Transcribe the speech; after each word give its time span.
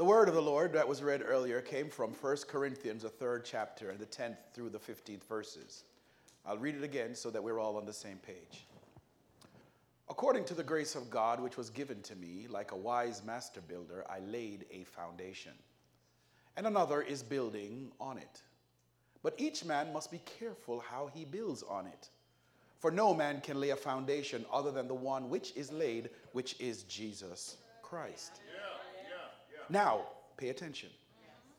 The 0.00 0.06
word 0.06 0.30
of 0.30 0.34
the 0.34 0.40
Lord 0.40 0.72
that 0.72 0.88
was 0.88 1.02
read 1.02 1.22
earlier 1.22 1.60
came 1.60 1.90
from 1.90 2.12
1 2.12 2.36
Corinthians, 2.48 3.02
the 3.02 3.10
third 3.10 3.44
chapter, 3.44 3.90
and 3.90 3.98
the 3.98 4.06
10th 4.06 4.38
through 4.54 4.70
the 4.70 4.78
15th 4.78 5.24
verses. 5.24 5.84
I'll 6.46 6.56
read 6.56 6.74
it 6.74 6.82
again 6.82 7.14
so 7.14 7.28
that 7.28 7.44
we're 7.44 7.58
all 7.58 7.76
on 7.76 7.84
the 7.84 7.92
same 7.92 8.16
page. 8.16 8.64
According 10.08 10.46
to 10.46 10.54
the 10.54 10.62
grace 10.62 10.94
of 10.94 11.10
God 11.10 11.38
which 11.38 11.58
was 11.58 11.68
given 11.68 12.00
to 12.00 12.16
me, 12.16 12.46
like 12.48 12.72
a 12.72 12.76
wise 12.76 13.22
master 13.26 13.60
builder, 13.60 14.06
I 14.08 14.20
laid 14.20 14.64
a 14.70 14.84
foundation, 14.84 15.52
and 16.56 16.66
another 16.66 17.02
is 17.02 17.22
building 17.22 17.92
on 18.00 18.16
it. 18.16 18.40
But 19.22 19.34
each 19.36 19.66
man 19.66 19.92
must 19.92 20.10
be 20.10 20.22
careful 20.38 20.80
how 20.80 21.10
he 21.12 21.26
builds 21.26 21.62
on 21.62 21.86
it. 21.86 22.08
For 22.78 22.90
no 22.90 23.12
man 23.12 23.42
can 23.42 23.60
lay 23.60 23.68
a 23.68 23.76
foundation 23.76 24.46
other 24.50 24.70
than 24.70 24.88
the 24.88 24.94
one 24.94 25.28
which 25.28 25.54
is 25.56 25.70
laid, 25.70 26.08
which 26.32 26.58
is 26.58 26.84
Jesus 26.84 27.58
Christ. 27.82 28.40
Now, 29.70 30.00
pay 30.36 30.48
attention. 30.48 30.88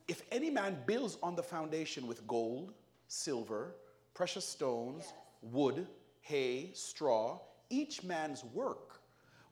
If 0.10 0.24
any 0.34 0.50
man 0.50 0.78
builds 0.86 1.18
on 1.24 1.34
the 1.36 1.44
foundation 1.44 2.08
with 2.08 2.28
gold, 2.28 2.74
silver, 3.08 3.74
precious 4.14 4.46
stones, 4.46 5.14
wood, 5.42 5.88
hay, 6.20 6.72
straw, 6.74 7.40
each 7.70 8.04
man's 8.04 8.44
work 8.54 9.00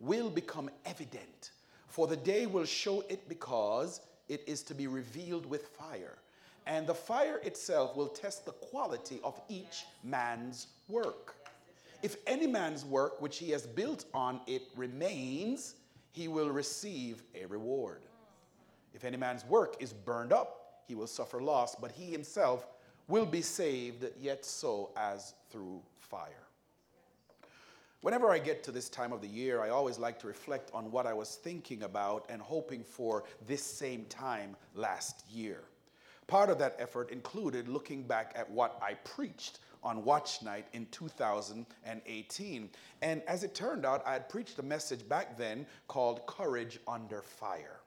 will 0.01 0.29
become 0.29 0.69
evident, 0.85 1.51
for 1.87 2.05
the 2.05 2.17
day 2.17 2.47
will 2.47 2.65
show 2.65 3.05
it 3.07 3.29
because 3.29 4.01
it 4.27 4.43
is 4.45 4.61
to 4.63 4.73
be 4.73 4.87
revealed 4.87 5.45
with 5.45 5.69
fire. 5.69 6.17
And 6.67 6.85
the 6.85 6.93
fire 6.93 7.37
itself 7.43 7.95
will 7.95 8.09
test 8.09 8.45
the 8.45 8.51
quality 8.51 9.21
of 9.23 9.39
each 9.47 9.85
man's 10.03 10.67
work. 10.89 11.35
If 12.03 12.17
any 12.27 12.45
man's 12.45 12.83
work 12.83 13.21
which 13.21 13.37
he 13.37 13.51
has 13.51 13.65
built 13.65 14.03
on 14.13 14.41
it 14.47 14.63
remains, 14.75 15.75
he 16.11 16.27
will 16.27 16.49
receive 16.49 17.23
a 17.33 17.45
reward. 17.45 18.01
If 18.93 19.03
any 19.03 19.17
man's 19.17 19.45
work 19.45 19.75
is 19.79 19.93
burned 19.93 20.33
up, 20.33 20.81
he 20.87 20.95
will 20.95 21.07
suffer 21.07 21.41
loss, 21.41 21.75
but 21.75 21.91
he 21.91 22.11
himself 22.11 22.67
will 23.07 23.25
be 23.25 23.41
saved, 23.41 24.05
yet 24.19 24.45
so 24.45 24.91
as 24.97 25.33
through 25.49 25.81
fire. 25.99 26.47
Whenever 28.01 28.31
I 28.31 28.39
get 28.39 28.63
to 28.63 28.71
this 28.71 28.87
time 28.87 29.11
of 29.11 29.19
the 29.19 29.27
year, 29.27 29.61
I 29.61 29.69
always 29.69 29.99
like 29.99 30.19
to 30.19 30.27
reflect 30.27 30.71
on 30.73 30.89
what 30.89 31.05
I 31.05 31.13
was 31.13 31.35
thinking 31.35 31.83
about 31.83 32.25
and 32.29 32.41
hoping 32.41 32.83
for 32.83 33.25
this 33.45 33.61
same 33.61 34.05
time 34.05 34.55
last 34.73 35.25
year. 35.29 35.63
Part 36.27 36.49
of 36.49 36.59
that 36.59 36.75
effort 36.79 37.11
included 37.11 37.67
looking 37.67 38.03
back 38.03 38.33
at 38.35 38.49
what 38.49 38.79
I 38.81 38.93
preached 38.93 39.59
on 39.83 40.05
Watch 40.05 40.41
Night 40.41 40.67
in 40.73 40.85
2018. 40.91 42.69
And 43.01 43.21
as 43.27 43.43
it 43.43 43.53
turned 43.53 43.85
out, 43.85 44.03
I 44.05 44.13
had 44.13 44.29
preached 44.29 44.59
a 44.59 44.63
message 44.63 45.07
back 45.09 45.37
then 45.37 45.65
called 45.87 46.25
Courage 46.25 46.79
Under 46.87 47.21
Fire. 47.21 47.79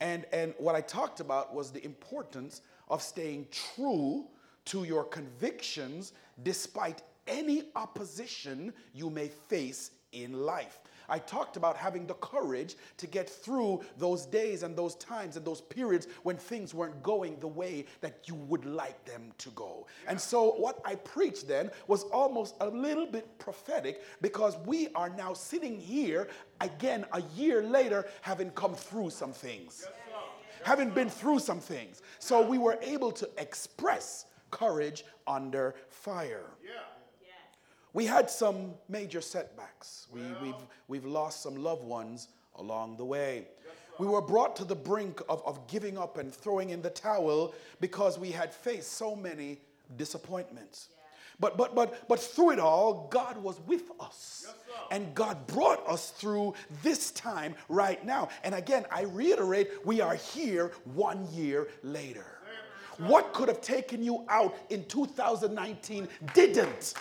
And, 0.00 0.24
and 0.32 0.54
what 0.58 0.74
I 0.74 0.80
talked 0.80 1.20
about 1.20 1.54
was 1.54 1.70
the 1.70 1.84
importance 1.84 2.62
of 2.88 3.02
staying 3.02 3.48
true 3.50 4.26
to 4.66 4.84
your 4.84 5.04
convictions 5.04 6.12
despite 6.42 7.02
any 7.30 7.64
opposition 7.74 8.74
you 8.92 9.08
may 9.08 9.28
face 9.28 9.92
in 10.12 10.44
life. 10.44 10.80
I 11.10 11.18
talked 11.18 11.56
about 11.56 11.76
having 11.76 12.06
the 12.06 12.14
courage 12.14 12.76
to 12.98 13.06
get 13.06 13.28
through 13.28 13.80
those 13.98 14.26
days 14.26 14.62
and 14.62 14.76
those 14.76 14.94
times 14.94 15.36
and 15.36 15.44
those 15.44 15.60
periods 15.60 16.06
when 16.22 16.36
things 16.36 16.72
weren't 16.72 17.02
going 17.02 17.36
the 17.40 17.48
way 17.48 17.86
that 18.00 18.28
you 18.28 18.36
would 18.36 18.64
like 18.64 19.04
them 19.04 19.32
to 19.38 19.50
go. 19.50 19.86
And 20.06 20.18
so, 20.18 20.52
what 20.52 20.80
I 20.84 20.94
preached 20.94 21.48
then 21.48 21.70
was 21.88 22.04
almost 22.04 22.54
a 22.60 22.68
little 22.68 23.06
bit 23.06 23.26
prophetic 23.38 24.02
because 24.22 24.56
we 24.64 24.88
are 24.94 25.10
now 25.10 25.32
sitting 25.32 25.80
here 25.80 26.28
again 26.60 27.04
a 27.12 27.22
year 27.36 27.62
later, 27.62 28.06
having 28.22 28.50
come 28.50 28.74
through 28.74 29.10
some 29.10 29.32
things, 29.32 29.88
having 30.62 30.90
been 30.90 31.10
through 31.10 31.40
some 31.40 31.58
things. 31.58 32.02
So, 32.20 32.40
we 32.40 32.58
were 32.58 32.78
able 32.82 33.10
to 33.12 33.28
express 33.36 34.26
courage 34.52 35.04
under 35.26 35.74
fire. 35.88 36.50
Yeah. 36.62 36.70
We 37.92 38.06
had 38.06 38.30
some 38.30 38.74
major 38.88 39.20
setbacks. 39.20 40.06
We, 40.12 40.20
have 40.20 40.42
we've, 40.42 40.54
we've 40.88 41.04
lost 41.04 41.42
some 41.42 41.56
loved 41.56 41.84
ones 41.84 42.28
along 42.56 42.96
the 42.96 43.04
way. 43.04 43.48
we 43.98 44.06
were 44.06 44.22
brought 44.22 44.56
to 44.56 44.64
the 44.64 44.76
brink 44.76 45.20
of, 45.28 45.42
of 45.46 45.66
giving 45.66 45.98
up 45.98 46.16
and 46.18 46.32
throwing 46.32 46.70
in 46.70 46.82
the 46.82 46.90
towel 46.90 47.54
because 47.80 48.18
we 48.18 48.30
had 48.30 48.52
faced 48.52 48.92
so 48.92 49.16
many 49.16 49.58
disappointments. 49.96 50.88
But, 51.40 51.56
but, 51.56 51.74
but, 51.74 52.06
but 52.06 52.20
through 52.20 52.50
it 52.50 52.58
all, 52.58 53.08
God 53.10 53.38
was 53.42 53.58
with 53.66 53.90
us. 53.98 54.44
Yes, 54.46 54.56
and 54.90 55.14
God 55.14 55.46
brought 55.46 55.86
us 55.88 56.10
through 56.10 56.54
this 56.82 57.10
time 57.12 57.54
right 57.70 58.04
now. 58.04 58.28
And 58.44 58.54
again, 58.54 58.84
I 58.90 59.02
reiterate, 59.02 59.86
we 59.86 60.02
are 60.02 60.14
here 60.14 60.72
one 60.84 61.26
year 61.32 61.68
later. 61.82 62.26
What 62.98 63.32
could 63.32 63.48
have 63.48 63.62
taken 63.62 64.02
you 64.02 64.26
out 64.28 64.54
in 64.68 64.84
2019 64.84 66.06
didn't. 66.34 66.94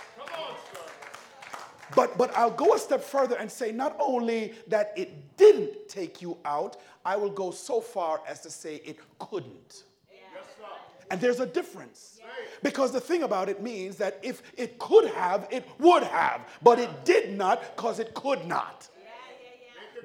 But, 1.95 2.17
but 2.17 2.35
I'll 2.37 2.51
go 2.51 2.73
a 2.73 2.79
step 2.79 3.01
further 3.01 3.35
and 3.37 3.51
say 3.51 3.71
not 3.71 3.95
only 3.99 4.53
that 4.67 4.93
it 4.95 5.37
didn't 5.37 5.89
take 5.89 6.21
you 6.21 6.37
out, 6.45 6.77
I 7.05 7.15
will 7.15 7.31
go 7.31 7.51
so 7.51 7.81
far 7.81 8.21
as 8.27 8.41
to 8.41 8.49
say 8.49 8.81
it 8.85 8.99
couldn't. 9.17 9.83
and 11.09 11.19
there's 11.19 11.39
a 11.39 11.45
difference. 11.45 12.19
Because 12.61 12.91
the 12.91 12.99
thing 12.99 13.23
about 13.23 13.49
it 13.49 13.61
means 13.61 13.95
that 13.97 14.19
if 14.21 14.43
it 14.57 14.77
could 14.79 15.09
have, 15.11 15.47
it 15.49 15.65
would 15.79 16.03
have. 16.03 16.41
But 16.61 16.77
it 16.79 17.05
did 17.05 17.37
not 17.37 17.75
because 17.75 17.99
it 17.99 18.13
could 18.13 18.45
not. 18.45 18.87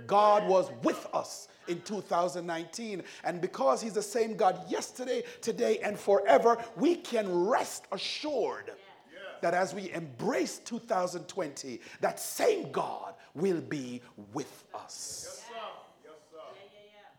God 0.07 0.49
was 0.49 0.71
with 0.83 1.07
us 1.13 1.49
in 1.69 1.81
2019. 1.83 3.03
And 3.25 3.41
because 3.41 3.81
He's 3.81 3.93
the 3.93 4.03
same 4.03 4.37
God 4.37 4.59
yesterday, 4.69 5.25
today, 5.41 5.79
and 5.79 5.99
forever, 5.99 6.63
we 6.77 6.97
can 6.97 7.47
rest 7.47 7.87
assured 7.93 8.73
that 9.45 9.53
as 9.53 9.75
we 9.75 9.93
embrace 9.93 10.59
2020, 10.61 11.79
that 12.01 12.19
same 12.19 12.73
God 12.73 13.13
will 13.35 13.61
be 13.61 14.01
with 14.33 14.65
us. 14.75 15.27
Yes, 15.27 15.37
sir. 15.37 15.55
Yes, 16.03 16.15
sir. 16.33 16.39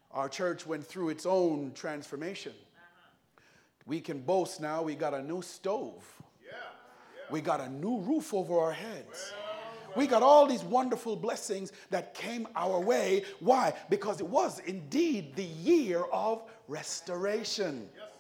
Our 0.10 0.28
church 0.28 0.66
went 0.66 0.84
through 0.84 1.10
its 1.10 1.28
own 1.28 1.72
transformation. 1.76 2.54
Uh-huh. 2.54 3.42
We 3.86 4.02
can 4.02 4.22
boast 4.22 4.60
now 4.60 4.82
we 4.82 4.96
got 4.96 5.14
a 5.14 5.22
new 5.22 5.44
stove. 5.44 6.04
Yeah. 6.44 6.54
Yeah. 6.54 7.32
We 7.32 7.42
got 7.42 7.62
a 7.62 7.70
new 7.70 8.00
roof 8.00 8.34
over 8.34 8.58
our 8.58 8.74
heads. 8.74 9.06
Well, 9.32 9.46
well. 9.90 9.96
We 9.96 10.08
got 10.08 10.24
all 10.24 10.48
these 10.48 10.64
wonderful 10.64 11.16
blessings 11.16 11.74
that 11.92 12.16
came 12.16 12.48
our 12.56 12.80
way. 12.80 13.24
Why? 13.40 13.74
Because 13.92 14.20
it 14.20 14.26
was 14.26 14.58
indeed 14.66 15.36
the 15.36 15.44
year 15.44 16.02
of 16.12 16.42
restoration. 16.68 17.88
Yes. 17.96 18.15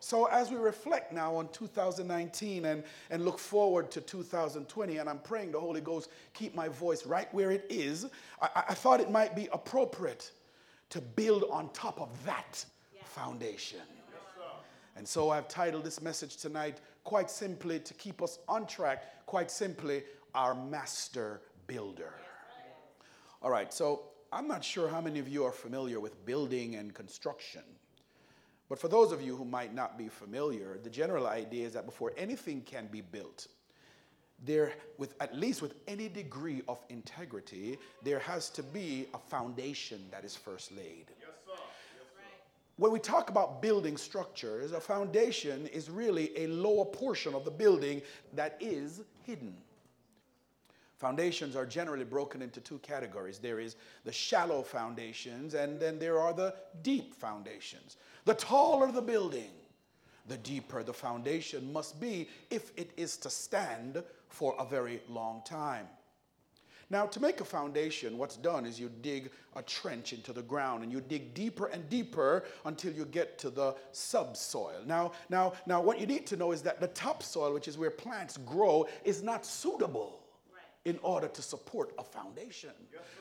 So, 0.00 0.24
as 0.26 0.50
we 0.50 0.56
reflect 0.56 1.12
now 1.12 1.36
on 1.36 1.48
2019 1.48 2.64
and, 2.64 2.82
and 3.10 3.24
look 3.24 3.38
forward 3.38 3.90
to 3.92 4.00
2020, 4.00 4.96
and 4.96 5.08
I'm 5.08 5.18
praying 5.18 5.52
the 5.52 5.60
Holy 5.60 5.82
Ghost 5.82 6.10
keep 6.32 6.54
my 6.54 6.68
voice 6.68 7.04
right 7.04 7.32
where 7.34 7.50
it 7.50 7.66
is, 7.68 8.06
I, 8.40 8.64
I 8.70 8.74
thought 8.74 9.00
it 9.00 9.10
might 9.10 9.36
be 9.36 9.48
appropriate 9.52 10.32
to 10.88 11.00
build 11.00 11.44
on 11.50 11.70
top 11.72 12.00
of 12.00 12.08
that 12.24 12.64
yeah. 12.94 13.02
foundation. 13.04 13.80
Yes, 13.86 14.46
and 14.96 15.06
so 15.06 15.30
I've 15.30 15.48
titled 15.48 15.84
this 15.84 16.00
message 16.00 16.38
tonight 16.38 16.80
quite 17.04 17.30
simply 17.30 17.78
to 17.80 17.94
keep 17.94 18.22
us 18.22 18.38
on 18.48 18.66
track, 18.66 19.26
quite 19.26 19.50
simply, 19.50 20.02
our 20.34 20.54
master 20.54 21.42
builder. 21.66 22.14
All 23.42 23.50
right, 23.50 23.72
so 23.72 24.02
I'm 24.32 24.48
not 24.48 24.64
sure 24.64 24.88
how 24.88 25.00
many 25.00 25.18
of 25.18 25.28
you 25.28 25.44
are 25.44 25.52
familiar 25.52 26.00
with 26.00 26.24
building 26.24 26.76
and 26.76 26.94
construction. 26.94 27.62
But 28.70 28.78
for 28.78 28.86
those 28.86 29.10
of 29.10 29.20
you 29.20 29.36
who 29.36 29.44
might 29.44 29.74
not 29.74 29.98
be 29.98 30.08
familiar, 30.08 30.78
the 30.80 30.88
general 30.88 31.26
idea 31.26 31.66
is 31.66 31.72
that 31.72 31.84
before 31.84 32.12
anything 32.16 32.62
can 32.62 32.86
be 32.86 33.00
built, 33.00 33.48
there, 34.44 34.72
with 34.96 35.14
at 35.20 35.36
least 35.36 35.60
with 35.60 35.74
any 35.88 36.08
degree 36.08 36.62
of 36.68 36.78
integrity, 36.88 37.76
there 38.04 38.20
has 38.20 38.48
to 38.50 38.62
be 38.62 39.08
a 39.12 39.18
foundation 39.18 40.00
that 40.12 40.24
is 40.24 40.36
first 40.36 40.70
laid. 40.70 41.06
Yes, 41.18 41.30
sir. 41.44 41.52
Yes, 41.52 42.06
sir. 42.14 42.22
When 42.76 42.92
we 42.92 43.00
talk 43.00 43.28
about 43.28 43.60
building 43.60 43.96
structures, 43.96 44.70
a 44.70 44.80
foundation 44.80 45.66
is 45.66 45.90
really 45.90 46.30
a 46.38 46.46
lower 46.46 46.84
portion 46.84 47.34
of 47.34 47.44
the 47.44 47.50
building 47.50 48.00
that 48.34 48.56
is 48.60 49.02
hidden. 49.26 49.52
Foundations 51.00 51.56
are 51.56 51.64
generally 51.64 52.04
broken 52.04 52.42
into 52.42 52.60
two 52.60 52.76
categories 52.80 53.38
there 53.38 53.58
is 53.58 53.76
the 54.04 54.12
shallow 54.12 54.62
foundations, 54.62 55.54
and 55.54 55.80
then 55.80 55.98
there 55.98 56.20
are 56.20 56.34
the 56.34 56.54
deep 56.82 57.14
foundations. 57.14 57.96
The 58.26 58.34
taller 58.34 58.92
the 58.92 59.00
building, 59.00 59.50
the 60.28 60.36
deeper 60.36 60.82
the 60.82 60.92
foundation 60.92 61.72
must 61.72 61.98
be 61.98 62.28
if 62.50 62.70
it 62.76 62.90
is 62.98 63.16
to 63.16 63.30
stand 63.30 64.02
for 64.28 64.54
a 64.58 64.66
very 64.66 65.00
long 65.08 65.40
time. 65.46 65.86
Now, 66.90 67.06
to 67.06 67.20
make 67.20 67.40
a 67.40 67.46
foundation, 67.46 68.18
what's 68.18 68.36
done 68.36 68.66
is 68.66 68.78
you 68.78 68.90
dig 69.00 69.30
a 69.56 69.62
trench 69.62 70.12
into 70.12 70.34
the 70.34 70.42
ground 70.42 70.82
and 70.82 70.92
you 70.92 71.00
dig 71.00 71.32
deeper 71.32 71.68
and 71.68 71.88
deeper 71.88 72.44
until 72.66 72.92
you 72.92 73.06
get 73.06 73.38
to 73.38 73.48
the 73.48 73.74
subsoil. 73.92 74.82
Now, 74.84 75.12
now, 75.30 75.54
now 75.66 75.80
what 75.80 75.98
you 75.98 76.06
need 76.06 76.26
to 76.26 76.36
know 76.36 76.52
is 76.52 76.60
that 76.60 76.78
the 76.78 76.88
topsoil, 76.88 77.54
which 77.54 77.68
is 77.68 77.78
where 77.78 77.90
plants 77.90 78.36
grow, 78.36 78.86
is 79.02 79.22
not 79.22 79.46
suitable 79.46 80.20
in 80.86 80.98
order 81.02 81.28
to 81.28 81.42
support 81.42 81.92
a 81.98 82.02
foundation. 82.02 82.70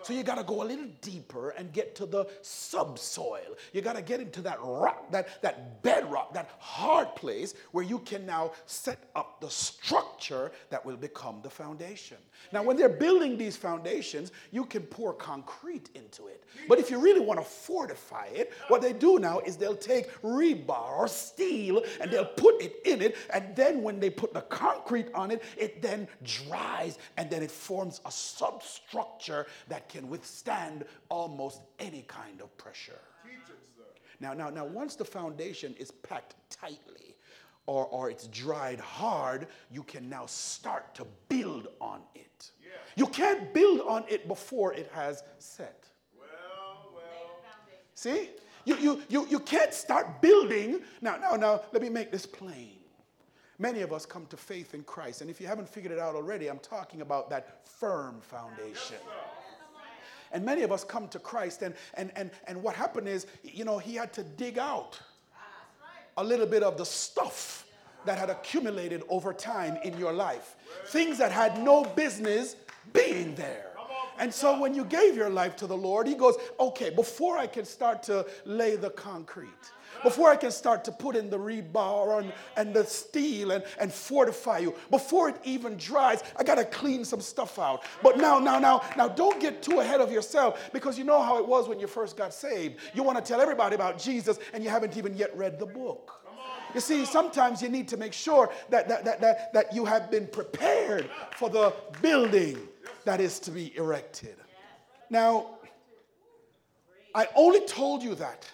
so 0.01 0.13
you 0.13 0.23
got 0.23 0.37
to 0.37 0.43
go 0.43 0.63
a 0.63 0.65
little 0.65 0.87
deeper 1.01 1.49
and 1.51 1.73
get 1.73 1.93
to 1.93 2.05
the 2.05 2.25
subsoil. 2.41 3.57
You 3.73 3.81
got 3.81 3.97
to 3.97 4.01
get 4.01 4.21
into 4.21 4.41
that 4.43 4.59
rock, 4.61 5.11
that, 5.11 5.41
that 5.41 5.83
bedrock, 5.83 6.33
that 6.33 6.51
hard 6.59 7.13
place 7.15 7.53
where 7.71 7.83
you 7.83 7.99
can 7.99 8.25
now 8.25 8.51
set 8.65 9.09
up 9.13 9.41
the 9.41 9.49
structure 9.49 10.53
that 10.69 10.85
will 10.85 10.95
become 10.95 11.41
the 11.43 11.49
foundation. 11.49 12.17
Now, 12.53 12.63
when 12.63 12.77
they're 12.77 12.87
building 12.87 13.37
these 13.37 13.57
foundations, 13.57 14.31
you 14.51 14.63
can 14.63 14.83
pour 14.83 15.13
concrete 15.13 15.89
into 15.95 16.27
it. 16.27 16.45
But 16.69 16.79
if 16.79 16.89
you 16.89 16.99
really 16.99 17.19
want 17.19 17.41
to 17.41 17.45
fortify 17.45 18.27
it, 18.27 18.53
what 18.69 18.81
they 18.81 18.93
do 18.93 19.19
now 19.19 19.39
is 19.39 19.57
they'll 19.57 19.75
take 19.75 20.09
rebar 20.21 20.97
or 20.97 21.07
steel 21.09 21.83
and 21.99 22.09
they'll 22.09 22.23
put 22.23 22.61
it 22.61 22.77
in 22.85 23.01
it. 23.01 23.17
And 23.33 23.53
then 23.53 23.83
when 23.83 23.99
they 23.99 24.09
put 24.09 24.33
the 24.33 24.41
concrete 24.41 25.07
on 25.13 25.31
it, 25.31 25.43
it 25.57 25.81
then 25.81 26.07
dries 26.23 26.97
and 27.17 27.29
then 27.29 27.43
it 27.43 27.48
forms 27.49 28.01
a 28.05 28.11
substructure 28.11 29.47
that 29.67 29.89
can 29.89 30.09
withstand 30.09 30.85
almost 31.09 31.61
any 31.79 32.03
kind 32.03 32.41
of 32.41 32.55
pressure. 32.57 32.99
Now, 34.19 34.33
now, 34.33 34.49
now, 34.49 34.65
once 34.65 34.95
the 34.95 35.05
foundation 35.05 35.73
is 35.79 35.91
packed 35.91 36.35
tightly 36.49 37.15
or, 37.67 37.85
or 37.85 38.09
it's 38.09 38.27
dried 38.27 38.79
hard, 38.79 39.47
you 39.71 39.83
can 39.83 40.09
now 40.09 40.25
start 40.25 40.93
to 40.95 41.05
build 41.29 41.67
on 41.79 42.01
it. 42.15 42.51
Yeah. 42.61 42.69
You 42.95 43.07
can't 43.07 43.53
build 43.53 43.81
on 43.81 44.03
it 44.09 44.27
before 44.27 44.73
it 44.73 44.91
has 44.93 45.23
set. 45.37 45.85
Well, 46.17 46.91
well. 46.93 47.03
See? 47.93 48.29
You, 48.65 48.75
you, 48.77 49.01
you, 49.07 49.27
you 49.29 49.39
can't 49.39 49.73
start 49.73 50.21
building. 50.21 50.81
Now, 51.01 51.15
now, 51.15 51.35
now, 51.35 51.61
let 51.71 51.81
me 51.81 51.89
make 51.89 52.11
this 52.11 52.25
plain. 52.25 52.78
Many 53.61 53.81
of 53.81 53.91
us 53.91 54.05
come 54.05 54.25
to 54.27 54.37
faith 54.37 54.73
in 54.73 54.83
Christ, 54.83 55.19
and 55.19 55.29
if 55.29 55.41
you 55.41 55.47
haven't 55.47 55.67
figured 55.67 55.91
it 55.91 55.99
out 55.99 56.15
already, 56.15 56.47
I'm 56.47 56.59
talking 56.59 57.01
about 57.01 57.29
that 57.29 57.67
firm 57.67 58.21
foundation. 58.21 58.95
And 60.31 60.45
many 60.45 60.61
of 60.61 60.71
us 60.71 60.85
come 60.85 61.09
to 61.09 61.19
Christ, 61.19 61.61
and, 61.61 61.75
and, 61.95 62.11
and, 62.15 62.31
and 62.47 62.63
what 62.63 62.75
happened 62.75 63.09
is, 63.09 63.27
you 63.43 63.65
know, 63.65 63.77
he 63.77 63.95
had 63.95 64.13
to 64.13 64.23
dig 64.23 64.57
out 64.57 64.97
a 66.17 66.23
little 66.23 66.45
bit 66.45 66.63
of 66.63 66.77
the 66.77 66.85
stuff 66.85 67.65
that 68.05 68.17
had 68.17 68.29
accumulated 68.29 69.03
over 69.09 69.33
time 69.33 69.77
in 69.83 69.97
your 69.97 70.13
life, 70.13 70.55
things 70.87 71.17
that 71.17 71.31
had 71.31 71.61
no 71.61 71.83
business 71.83 72.55
being 72.93 73.35
there. 73.35 73.65
And 74.19 74.33
so 74.33 74.59
when 74.59 74.73
you 74.73 74.85
gave 74.85 75.15
your 75.15 75.29
life 75.29 75.55
to 75.57 75.67
the 75.67 75.77
Lord, 75.77 76.07
He 76.07 76.15
goes, 76.15 76.35
okay, 76.59 76.89
before 76.89 77.37
I 77.37 77.47
can 77.47 77.65
start 77.65 78.03
to 78.03 78.25
lay 78.45 78.75
the 78.75 78.89
concrete, 78.89 79.49
before 80.03 80.29
I 80.29 80.35
can 80.35 80.51
start 80.51 80.83
to 80.85 80.91
put 80.91 81.15
in 81.15 81.29
the 81.29 81.37
rebar 81.37 82.19
and, 82.19 82.33
and 82.55 82.73
the 82.73 82.83
steel 82.85 83.51
and, 83.51 83.63
and 83.79 83.91
fortify 83.91 84.59
you, 84.59 84.75
before 84.89 85.29
it 85.29 85.35
even 85.43 85.77
dries, 85.77 86.23
I 86.37 86.43
got 86.43 86.55
to 86.55 86.65
clean 86.65 87.05
some 87.05 87.21
stuff 87.21 87.59
out. 87.59 87.83
But 88.01 88.17
now, 88.17 88.39
now, 88.39 88.59
now, 88.59 88.81
now, 88.97 89.07
don't 89.07 89.39
get 89.39 89.61
too 89.61 89.79
ahead 89.79 90.01
of 90.01 90.11
yourself 90.11 90.69
because 90.73 90.97
you 90.97 91.03
know 91.03 91.21
how 91.21 91.37
it 91.37 91.47
was 91.47 91.67
when 91.67 91.79
you 91.79 91.87
first 91.87 92.17
got 92.17 92.33
saved. 92.33 92.77
You 92.93 93.03
want 93.03 93.17
to 93.17 93.23
tell 93.23 93.41
everybody 93.41 93.75
about 93.75 93.97
Jesus 93.97 94.39
and 94.53 94.63
you 94.63 94.69
haven't 94.69 94.97
even 94.97 95.15
yet 95.15 95.35
read 95.35 95.59
the 95.59 95.65
book. 95.65 96.19
You 96.73 96.81
see, 96.81 97.05
sometimes 97.05 97.61
you 97.61 97.69
need 97.69 97.87
to 97.87 97.97
make 97.97 98.13
sure 98.13 98.51
that, 98.69 98.87
that, 98.87 99.03
that, 99.05 99.21
that, 99.21 99.53
that 99.53 99.73
you 99.73 99.85
have 99.85 100.11
been 100.11 100.27
prepared 100.27 101.09
for 101.35 101.49
the 101.49 101.73
building 102.01 102.57
that 103.05 103.19
is 103.19 103.39
to 103.39 103.51
be 103.51 103.75
erected. 103.75 104.35
Now, 105.09 105.57
I 107.15 107.27
only 107.35 107.65
told 107.65 108.03
you 108.03 108.13
that 108.15 108.45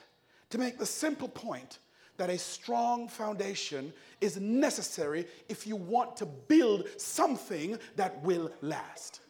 to 0.49 0.57
make 0.57 0.77
the 0.77 0.85
simple 0.85 1.27
point 1.27 1.79
that 2.17 2.29
a 2.29 2.37
strong 2.37 3.07
foundation 3.07 3.91
is 4.21 4.39
necessary 4.39 5.25
if 5.49 5.67
you 5.67 5.75
want 5.75 6.15
to 6.17 6.25
build 6.25 6.87
something 6.97 7.77
that 7.95 8.21
will 8.23 8.51
last. 8.61 9.21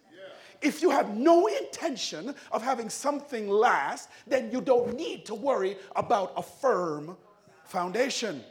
If 0.61 0.81
you 0.81 0.89
have 0.89 1.15
no 1.15 1.47
intention 1.47 2.33
of 2.51 2.63
having 2.63 2.89
something 2.89 3.49
last, 3.49 4.09
then 4.25 4.51
you 4.51 4.61
don't 4.61 4.95
need 4.95 5.25
to 5.25 5.35
worry 5.35 5.77
about 5.95 6.33
a 6.37 6.41
firm 6.41 7.17
foundation. 7.65 8.43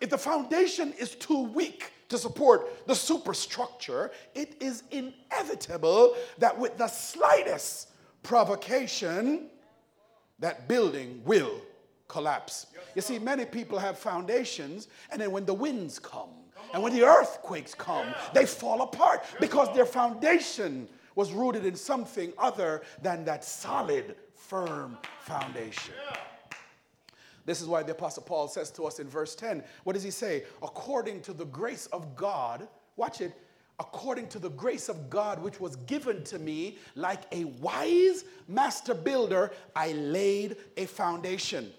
If 0.00 0.10
the 0.10 0.18
foundation 0.18 0.92
is 0.98 1.14
too 1.14 1.44
weak 1.44 1.92
to 2.08 2.18
support 2.18 2.86
the 2.86 2.94
superstructure, 2.94 4.10
it 4.34 4.56
is 4.60 4.84
inevitable 4.90 6.16
that 6.38 6.58
with 6.58 6.76
the 6.76 6.88
slightest 6.88 7.90
provocation, 8.22 9.48
that 10.38 10.68
building 10.68 11.22
will 11.24 11.60
collapse. 12.14 12.68
You 12.94 13.02
see, 13.02 13.18
many 13.18 13.44
people 13.44 13.76
have 13.76 13.98
foundations, 13.98 14.86
and 15.10 15.20
then 15.20 15.32
when 15.32 15.44
the 15.44 15.52
winds 15.52 15.98
come, 15.98 16.30
and 16.72 16.80
when 16.80 16.94
the 16.94 17.02
earthquakes 17.02 17.74
come, 17.74 18.06
they 18.32 18.46
fall 18.46 18.82
apart 18.82 19.24
because 19.40 19.74
their 19.74 19.84
foundation 19.84 20.88
was 21.16 21.32
rooted 21.32 21.66
in 21.66 21.74
something 21.74 22.32
other 22.38 22.82
than 23.02 23.24
that 23.24 23.44
solid, 23.44 24.14
firm 24.36 24.96
foundation. 25.22 25.94
This 27.46 27.60
is 27.60 27.66
why 27.66 27.82
the 27.82 27.92
Apostle 27.92 28.22
Paul 28.22 28.46
says 28.46 28.70
to 28.72 28.84
us 28.84 29.00
in 29.00 29.08
verse 29.08 29.34
10 29.34 29.64
what 29.82 29.94
does 29.94 30.04
he 30.04 30.12
say? 30.12 30.44
According 30.62 31.20
to 31.22 31.32
the 31.32 31.46
grace 31.46 31.86
of 31.86 32.14
God, 32.14 32.68
watch 32.96 33.20
it, 33.20 33.32
according 33.80 34.28
to 34.28 34.38
the 34.38 34.50
grace 34.50 34.88
of 34.88 35.10
God 35.10 35.42
which 35.42 35.60
was 35.60 35.76
given 35.76 36.22
to 36.24 36.38
me, 36.38 36.78
like 36.94 37.22
a 37.32 37.44
wise 37.60 38.24
master 38.46 38.94
builder, 38.94 39.50
I 39.74 39.92
laid 39.92 40.56
a 40.76 40.86
foundation. 40.86 41.72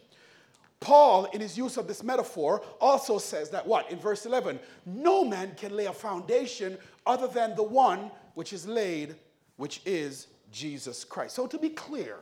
Paul, 0.85 1.25
in 1.33 1.41
his 1.41 1.57
use 1.57 1.77
of 1.77 1.87
this 1.87 2.03
metaphor, 2.03 2.61
also 2.79 3.17
says 3.17 3.49
that 3.49 3.65
what? 3.65 3.89
In 3.89 3.97
verse 3.97 4.27
11, 4.27 4.59
no 4.85 5.25
man 5.25 5.55
can 5.57 5.75
lay 5.75 5.87
a 5.87 5.91
foundation 5.91 6.77
other 7.07 7.27
than 7.27 7.55
the 7.55 7.63
one 7.63 8.11
which 8.35 8.53
is 8.53 8.67
laid, 8.67 9.15
which 9.57 9.81
is 9.83 10.27
Jesus 10.51 11.03
Christ. 11.03 11.33
So 11.33 11.47
to 11.47 11.57
be 11.57 11.69
clear, 11.69 12.17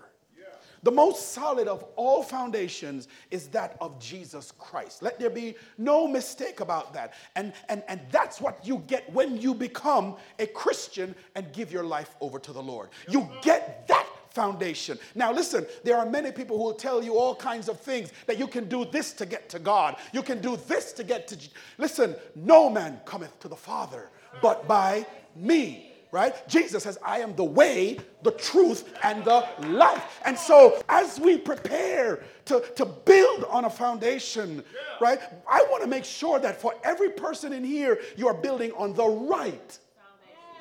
the 0.83 0.91
most 0.91 1.33
solid 1.33 1.67
of 1.67 1.83
all 1.97 2.23
foundations 2.23 3.09
is 3.31 3.47
that 3.49 3.75
of 3.81 3.99
Jesus 3.99 4.53
Christ. 4.57 5.01
Let 5.01 5.19
there 5.19 5.29
be 5.29 5.55
no 5.77 6.07
mistake 6.07 6.59
about 6.59 6.93
that. 6.93 7.13
And, 7.35 7.53
and, 7.69 7.83
and 7.87 7.99
that's 8.11 8.41
what 8.41 8.65
you 8.65 8.83
get 8.87 9.11
when 9.11 9.41
you 9.41 9.53
become 9.53 10.17
a 10.39 10.45
Christian 10.45 11.15
and 11.35 11.51
give 11.53 11.71
your 11.71 11.83
life 11.83 12.15
over 12.19 12.37
to 12.39 12.53
the 12.53 12.61
Lord. 12.61 12.89
You 13.09 13.29
get 13.41 13.87
that 13.87 14.02
foundation. 14.33 14.97
Now, 15.15 15.31
listen, 15.31 15.65
there 15.83 15.97
are 15.97 16.05
many 16.05 16.31
people 16.31 16.57
who 16.57 16.63
will 16.63 16.73
tell 16.73 17.03
you 17.03 17.17
all 17.17 17.35
kinds 17.35 17.69
of 17.69 17.79
things 17.79 18.11
that 18.25 18.37
you 18.39 18.47
can 18.47 18.67
do 18.67 18.85
this 18.85 19.13
to 19.13 19.25
get 19.25 19.49
to 19.49 19.59
God. 19.59 19.95
You 20.11 20.23
can 20.23 20.41
do 20.41 20.57
this 20.67 20.91
to 20.93 21.03
get 21.03 21.27
to. 21.29 21.37
Listen, 21.77 22.15
no 22.35 22.69
man 22.69 22.99
cometh 23.05 23.39
to 23.39 23.47
the 23.47 23.55
Father 23.55 24.09
but 24.41 24.67
by 24.67 25.05
me 25.35 25.89
right? 26.11 26.47
Jesus 26.47 26.83
says, 26.83 26.99
I 27.03 27.21
am 27.21 27.35
the 27.35 27.43
way, 27.43 27.97
the 28.21 28.33
truth, 28.33 28.93
and 29.01 29.25
the 29.25 29.47
life. 29.61 30.21
And 30.23 30.37
so, 30.37 30.83
as 30.87 31.19
we 31.19 31.39
prepare 31.39 32.23
to, 32.45 32.63
to 32.75 32.85
build 32.85 33.45
on 33.45 33.65
a 33.65 33.69
foundation, 33.71 34.63
right, 35.01 35.17
I 35.49 35.65
want 35.71 35.81
to 35.81 35.89
make 35.89 36.05
sure 36.05 36.37
that 36.37 36.61
for 36.61 36.75
every 36.83 37.09
person 37.09 37.51
in 37.51 37.63
here, 37.63 37.99
you 38.15 38.27
are 38.27 38.35
building 38.35 38.71
on 38.73 38.93
the 38.93 39.07
right 39.07 39.79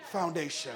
foundation. 0.07 0.73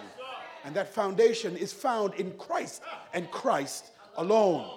And 0.67 0.75
that 0.75 0.93
foundation 0.93 1.57
is 1.57 1.73
found 1.73 2.15
in 2.15 2.33
Christ 2.33 2.83
and 3.15 3.31
Christ 3.31 3.93
alone. 4.17 4.69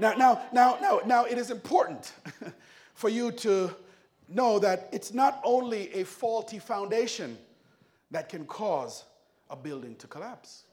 Now, 0.00 0.14
now, 0.14 0.42
now, 0.52 0.76
now, 0.82 1.00
now, 1.06 1.24
it 1.24 1.38
is 1.38 1.52
important 1.52 2.12
for 2.94 3.08
you 3.08 3.30
to 3.30 3.70
know 4.28 4.58
that 4.58 4.88
it's 4.90 5.14
not 5.14 5.40
only 5.44 5.94
a 5.94 6.02
faulty 6.02 6.58
foundation 6.58 7.38
that 8.10 8.28
can 8.28 8.44
cause 8.44 9.04
a 9.50 9.56
building 9.56 9.94
to 9.96 10.08
collapse. 10.08 10.64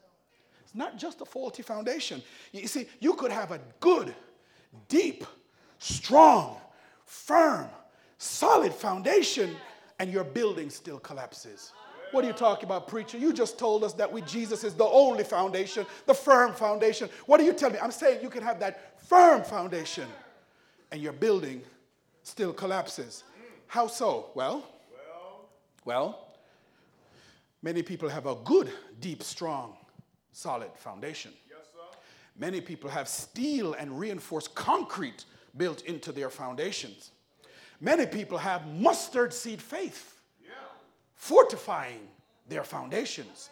It's 0.63 0.73
not 0.73 0.97
just 0.97 1.21
a 1.21 1.25
faulty 1.25 1.61
foundation. 1.61 2.23
You 2.51 2.67
see, 2.67 2.87
you 2.99 3.13
could 3.13 3.31
have 3.31 3.51
a 3.51 3.59
good, 3.79 4.15
deep, 4.87 5.23
strong, 5.77 6.57
firm, 7.05 7.69
solid 8.17 8.73
foundation, 8.73 9.55
and 9.99 10.11
your 10.11 10.23
building 10.23 10.71
still 10.71 10.97
collapses. 10.97 11.73
What 12.11 12.23
are 12.23 12.27
you 12.27 12.33
talking 12.33 12.65
about, 12.65 12.87
preacher? 12.87 13.17
You 13.17 13.33
just 13.33 13.57
told 13.57 13.83
us 13.83 13.93
that 13.93 14.11
with 14.11 14.27
Jesus 14.27 14.63
is 14.63 14.73
the 14.73 14.85
only 14.85 15.23
foundation, 15.23 15.85
the 16.05 16.13
firm 16.13 16.53
foundation. 16.53 17.09
What 17.25 17.39
are 17.39 17.43
you 17.43 17.53
telling 17.53 17.75
me? 17.75 17.79
I'm 17.81 17.91
saying 17.91 18.21
you 18.21 18.29
can 18.29 18.43
have 18.43 18.59
that 18.59 18.99
firm 19.07 19.43
foundation 19.43 20.07
and 20.91 21.01
your 21.01 21.13
building 21.13 21.61
still 22.23 22.53
collapses. 22.53 23.23
How 23.67 23.87
so? 23.87 24.31
Well, 24.35 24.67
well, 25.85 26.31
Many 27.63 27.83
people 27.83 28.09
have 28.09 28.25
a 28.25 28.35
good, 28.35 28.71
deep, 28.99 29.21
strong, 29.21 29.75
solid 30.31 30.71
foundation. 30.75 31.31
Yes, 31.47 31.59
Many 32.37 32.59
people 32.59 32.89
have 32.89 33.07
steel 33.07 33.73
and 33.73 33.99
reinforced 33.99 34.55
concrete 34.55 35.25
built 35.57 35.83
into 35.83 36.11
their 36.11 36.29
foundations. 36.29 37.11
Many 37.79 38.05
people 38.07 38.37
have 38.37 38.65
mustard 38.67 39.33
seed 39.33 39.61
faith. 39.61 40.10
Fortifying 41.21 42.07
their 42.49 42.63
foundations. 42.63 43.51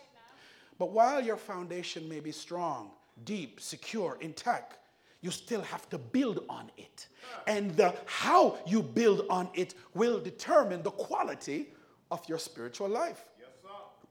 But 0.79 0.89
while 0.89 1.21
your 1.23 1.37
foundation 1.37 2.09
may 2.09 2.19
be 2.19 2.31
strong, 2.31 2.89
deep, 3.25 3.61
secure, 3.61 4.17
intact, 4.21 4.79
you 5.21 5.29
still 5.29 5.61
have 5.61 5.87
to 5.91 5.99
build 5.99 6.45
on 6.49 6.71
it. 6.79 7.07
And 7.45 7.69
the, 7.77 7.93
how 8.07 8.57
you 8.65 8.81
build 8.81 9.27
on 9.29 9.49
it 9.53 9.75
will 9.93 10.19
determine 10.19 10.81
the 10.81 10.89
quality 10.89 11.67
of 12.09 12.27
your 12.27 12.39
spiritual 12.39 12.89
life. 12.89 13.23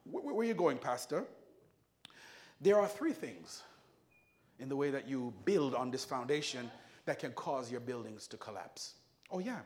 Where, 0.04 0.22
where 0.22 0.36
are 0.36 0.44
you 0.44 0.54
going, 0.54 0.78
Pastor? 0.78 1.24
There 2.60 2.78
are 2.78 2.86
three 2.86 3.12
things 3.12 3.64
in 4.60 4.68
the 4.68 4.76
way 4.76 4.90
that 4.90 5.08
you 5.08 5.34
build 5.44 5.74
on 5.74 5.90
this 5.90 6.04
foundation 6.04 6.70
that 7.06 7.18
can 7.18 7.32
cause 7.32 7.72
your 7.72 7.80
buildings 7.80 8.28
to 8.28 8.36
collapse. 8.36 8.94
Oh, 9.32 9.40
yeah. 9.40 9.62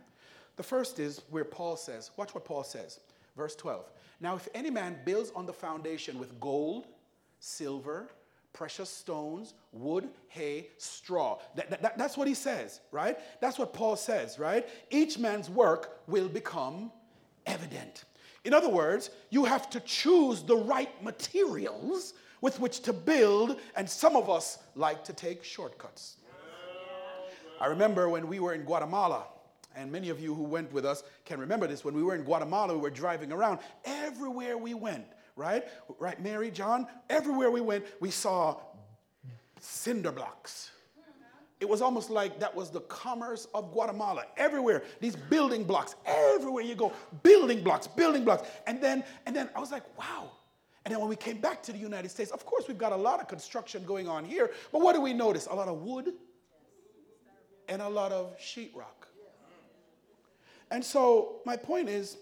The 0.57 0.63
first 0.63 0.99
is 0.99 1.21
where 1.29 1.45
Paul 1.45 1.77
says, 1.77 2.11
watch 2.17 2.35
what 2.35 2.47
Paul 2.47 2.65
says, 2.65 3.01
verse 3.37 3.55
12. 3.57 3.91
Now, 4.21 4.37
if 4.37 4.49
any 4.55 4.71
man 4.71 4.99
builds 5.05 5.33
on 5.35 5.47
the 5.47 5.53
foundation 5.53 6.19
with 6.19 6.39
gold, 6.41 6.87
silver, 7.41 8.09
precious 8.53 8.91
stones, 8.91 9.55
wood, 9.73 10.09
hay, 10.29 10.69
straw. 10.77 11.39
That, 11.57 11.83
that, 11.83 11.99
that's 11.99 12.17
what 12.17 12.29
he 12.29 12.35
says, 12.35 12.81
right? 12.91 13.19
That's 13.41 13.59
what 13.59 13.73
Paul 13.73 13.97
says, 13.97 14.39
right? 14.39 14.69
Each 14.91 15.19
man's 15.19 15.49
work 15.49 16.01
will 16.07 16.29
become 16.29 16.93
evident. 17.47 18.05
In 18.45 18.53
other 18.53 18.69
words, 18.69 19.11
you 19.31 19.45
have 19.45 19.71
to 19.71 19.81
choose 19.81 20.43
the 20.43 20.57
right 20.57 21.03
materials 21.03 22.15
with 22.41 22.59
which 22.59 22.81
to 22.81 22.93
build, 22.93 23.61
and 23.77 23.89
some 23.89 24.17
of 24.17 24.29
us 24.29 24.59
like 24.75 25.05
to 25.05 25.13
take 25.13 25.45
shortcuts. 25.45 26.17
I 27.61 27.67
remember 27.67 28.09
when 28.09 28.27
we 28.27 28.41
were 28.41 28.53
in 28.53 28.63
Guatemala, 28.63 29.27
and 29.77 29.91
many 29.91 30.09
of 30.09 30.21
you 30.21 30.35
who 30.35 30.43
went 30.43 30.73
with 30.73 30.85
us 30.85 31.03
can 31.25 31.41
remember 31.41 31.67
this. 31.67 31.85
When 31.85 31.95
we 31.95 32.03
were 32.03 32.15
in 32.15 32.23
Guatemala, 32.23 32.75
we 32.75 32.81
were 32.81 32.91
driving 32.91 33.33
around. 33.33 33.59
Everywhere 33.85 34.59
we 34.59 34.75
went, 34.75 35.07
right? 35.37 35.65
Right, 35.99 36.21
Mary, 36.23 36.51
John? 36.51 36.87
Everywhere 37.11 37.51
we 37.51 37.61
went, 37.61 37.85
we 38.01 38.11
saw 38.11 38.57
cinder 39.61 40.13
blocks. 40.13 40.71
It 41.61 41.69
was 41.69 41.81
almost 41.81 42.11
like 42.11 42.41
that 42.41 42.53
was 42.53 42.71
the 42.71 42.81
commerce 42.81 43.47
of 43.55 43.71
Guatemala. 43.73 44.25
Everywhere, 44.37 44.83
these 45.01 45.15
building 45.15 45.63
blocks, 45.63 45.95
everywhere 46.05 46.65
you 46.65 46.75
go, 46.75 46.93
building 47.23 47.63
blocks, 47.63 47.87
building 47.87 48.25
blocks. 48.25 48.49
And 48.67 48.83
then, 48.83 49.05
and 49.27 49.37
then 49.37 49.49
I 49.55 49.61
was 49.61 49.71
like, 49.71 49.85
wow, 49.97 50.33
and 50.85 50.93
then 50.93 51.01
when 51.01 51.09
we 51.09 51.17
came 51.17 51.39
back 51.39 51.63
to 51.65 51.73
the 51.73 51.79
United 51.79 52.11
States, 52.11 52.31
of 52.31 52.45
course, 52.45 52.67
we've 52.67 52.79
got 52.79 52.93
a 52.93 52.97
lot 52.97 53.21
of 53.21 53.29
construction 53.29 53.85
going 53.85 54.09
on 54.09 54.25
here, 54.25 54.51
but 54.73 54.81
what 54.81 54.95
do 54.95 55.01
we 55.01 55.13
notice? 55.13 55.47
A 55.47 55.55
lot 55.55 55.69
of 55.69 55.83
wood 55.83 56.13
and 57.69 57.81
a 57.81 57.89
lot 57.89 58.11
of 58.11 58.37
sheetrock. 58.39 59.07
And 60.73 60.83
so, 60.83 61.43
my 61.45 61.55
point 61.55 61.91
is 61.91 62.17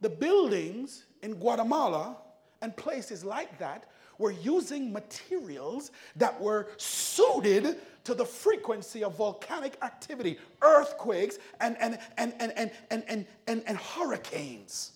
the 0.00 0.10
buildings 0.10 1.04
in 1.22 1.34
Guatemala 1.34 2.16
and 2.60 2.76
places 2.76 3.24
like 3.24 3.56
that 3.60 3.84
were 4.18 4.32
using 4.32 4.92
materials 4.92 5.92
that 6.16 6.38
were 6.40 6.66
suited 6.76 7.76
to 8.02 8.14
the 8.14 8.24
frequency 8.24 9.04
of 9.04 9.16
volcanic 9.16 9.76
activity, 9.82 10.38
earthquakes, 10.60 11.38
and, 11.60 11.76
and, 11.80 11.98
and, 12.18 12.34
and, 12.40 12.52
and, 12.56 12.70
and, 12.90 13.04
and, 13.08 13.26
and, 13.46 13.62
and 13.64 13.78
hurricanes. 13.78 14.92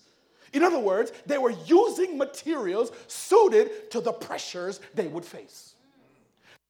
In 0.51 0.61
other 0.61 0.79
words, 0.79 1.13
they 1.25 1.37
were 1.37 1.53
using 1.65 2.17
materials 2.17 2.91
suited 3.07 3.89
to 3.91 4.01
the 4.01 4.11
pressures 4.11 4.81
they 4.93 5.07
would 5.07 5.25
face. 5.25 5.75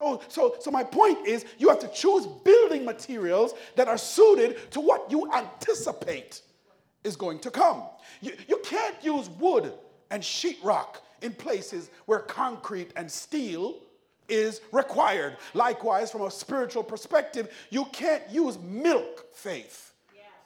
Oh, 0.02 0.22
so, 0.28 0.56
so 0.60 0.72
my 0.72 0.84
point 0.84 1.28
is 1.28 1.46
you 1.58 1.70
have 1.70 1.80
to 1.80 1.88
choose 1.90 2.26
building 2.26 2.86
materials 2.86 3.54
that 3.76 3.88
are 3.88 3.98
suited 3.98 4.72
to 4.72 4.80
what 4.80 5.12
you 5.12 5.32
anticipate 5.34 6.42
is 7.04 7.16
going 7.16 7.40
to 7.40 7.52
come. 7.52 7.84
You, 8.22 8.34
you 8.48 8.62
can't 8.64 8.96
use 9.04 9.30
wood 9.30 9.74
and 10.10 10.24
sheetrock 10.24 10.98
in 11.22 11.34
places 11.34 11.90
where 12.06 12.20
concrete 12.20 12.92
and 12.96 13.12
steel 13.12 13.78
is 14.30 14.62
required. 14.72 15.38
Likewise, 15.54 16.12
from 16.12 16.22
a 16.22 16.32
spiritual 16.32 16.84
perspective, 16.84 17.52
you 17.70 17.86
can't 17.86 18.24
use 18.30 18.58
milk 18.60 19.26
faith 19.34 19.94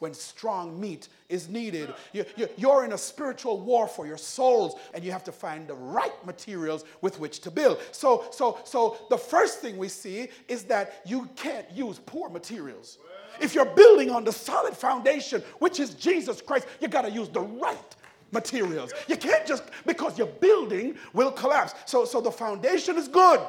when 0.03 0.13
strong 0.13 0.77
meat 0.81 1.07
is 1.29 1.47
needed. 1.47 1.93
You, 2.11 2.25
you, 2.35 2.49
you're 2.57 2.83
in 2.83 2.91
a 2.91 2.97
spiritual 2.97 3.61
war 3.61 3.87
for 3.87 4.05
your 4.05 4.17
souls, 4.17 4.75
and 4.93 5.01
you 5.01 5.13
have 5.13 5.23
to 5.23 5.31
find 5.31 5.65
the 5.65 5.75
right 5.75 6.25
materials 6.25 6.83
with 6.99 7.21
which 7.21 7.39
to 7.39 7.49
build. 7.49 7.79
So, 7.93 8.25
so, 8.31 8.59
so 8.65 8.97
the 9.09 9.17
first 9.17 9.61
thing 9.61 9.77
we 9.77 9.87
see 9.87 10.27
is 10.49 10.65
that 10.65 11.01
you 11.05 11.29
can't 11.37 11.71
use 11.71 11.99
poor 12.05 12.27
materials. 12.29 12.97
If 13.39 13.55
you're 13.55 13.63
building 13.63 14.09
on 14.09 14.25
the 14.25 14.33
solid 14.33 14.75
foundation, 14.75 15.41
which 15.59 15.79
is 15.79 15.91
Jesus 15.91 16.41
Christ, 16.41 16.67
you 16.81 16.89
got 16.89 17.03
to 17.03 17.09
use 17.09 17.29
the 17.29 17.39
right 17.39 17.95
materials. 18.33 18.91
You 19.07 19.15
can't 19.15 19.45
just 19.45 19.63
because 19.85 20.17
your 20.17 20.27
building 20.27 20.95
will 21.13 21.31
collapse. 21.31 21.75
So, 21.85 22.03
so 22.03 22.19
the 22.19 22.29
foundation 22.29 22.97
is 22.97 23.07
good, 23.07 23.39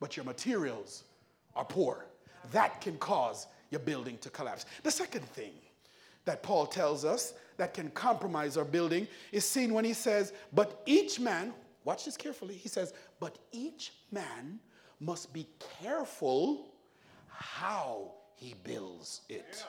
but 0.00 0.16
your 0.16 0.26
materials 0.26 1.04
are 1.54 1.64
poor. 1.64 2.06
That 2.50 2.80
can 2.80 2.96
cause 2.98 3.46
your 3.70 3.80
building 3.80 4.18
to 4.18 4.30
collapse. 4.30 4.66
The 4.82 4.90
second 4.90 5.24
thing 5.30 5.52
that 6.24 6.42
Paul 6.42 6.66
tells 6.66 7.04
us 7.04 7.34
that 7.56 7.74
can 7.74 7.90
compromise 7.90 8.56
our 8.56 8.64
building 8.64 9.08
is 9.32 9.44
seen 9.44 9.72
when 9.72 9.84
he 9.84 9.92
says, 9.92 10.32
But 10.52 10.82
each 10.86 11.18
man, 11.18 11.52
watch 11.84 12.04
this 12.04 12.16
carefully, 12.16 12.54
he 12.54 12.68
says, 12.68 12.92
But 13.20 13.38
each 13.52 13.92
man 14.12 14.60
must 15.00 15.32
be 15.32 15.46
careful 15.80 16.66
how 17.28 18.12
he 18.34 18.54
builds 18.64 19.22
it. 19.28 19.64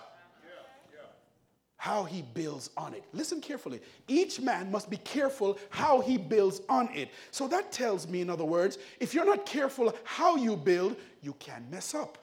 How 1.78 2.04
he 2.04 2.24
builds 2.34 2.72
on 2.76 2.94
it. 2.94 3.06
Listen 3.14 3.40
carefully. 3.40 3.80
Each 4.10 4.42
man 4.42 4.70
must 4.70 4.90
be 4.90 4.98
careful 4.98 5.58
how 5.70 6.02
he 6.02 6.18
builds 6.18 6.62
on 6.68 6.90
it. 6.94 7.10
So 7.32 7.48
that 7.48 7.72
tells 7.72 8.06
me, 8.06 8.20
in 8.20 8.30
other 8.30 8.44
words, 8.44 8.78
if 9.00 9.14
you're 9.14 9.26
not 9.26 9.46
careful 9.46 9.94
how 10.04 10.36
you 10.36 10.58
build, 10.58 10.98
you 11.22 11.34
can 11.40 11.66
mess 11.72 11.96
up. 11.96 12.18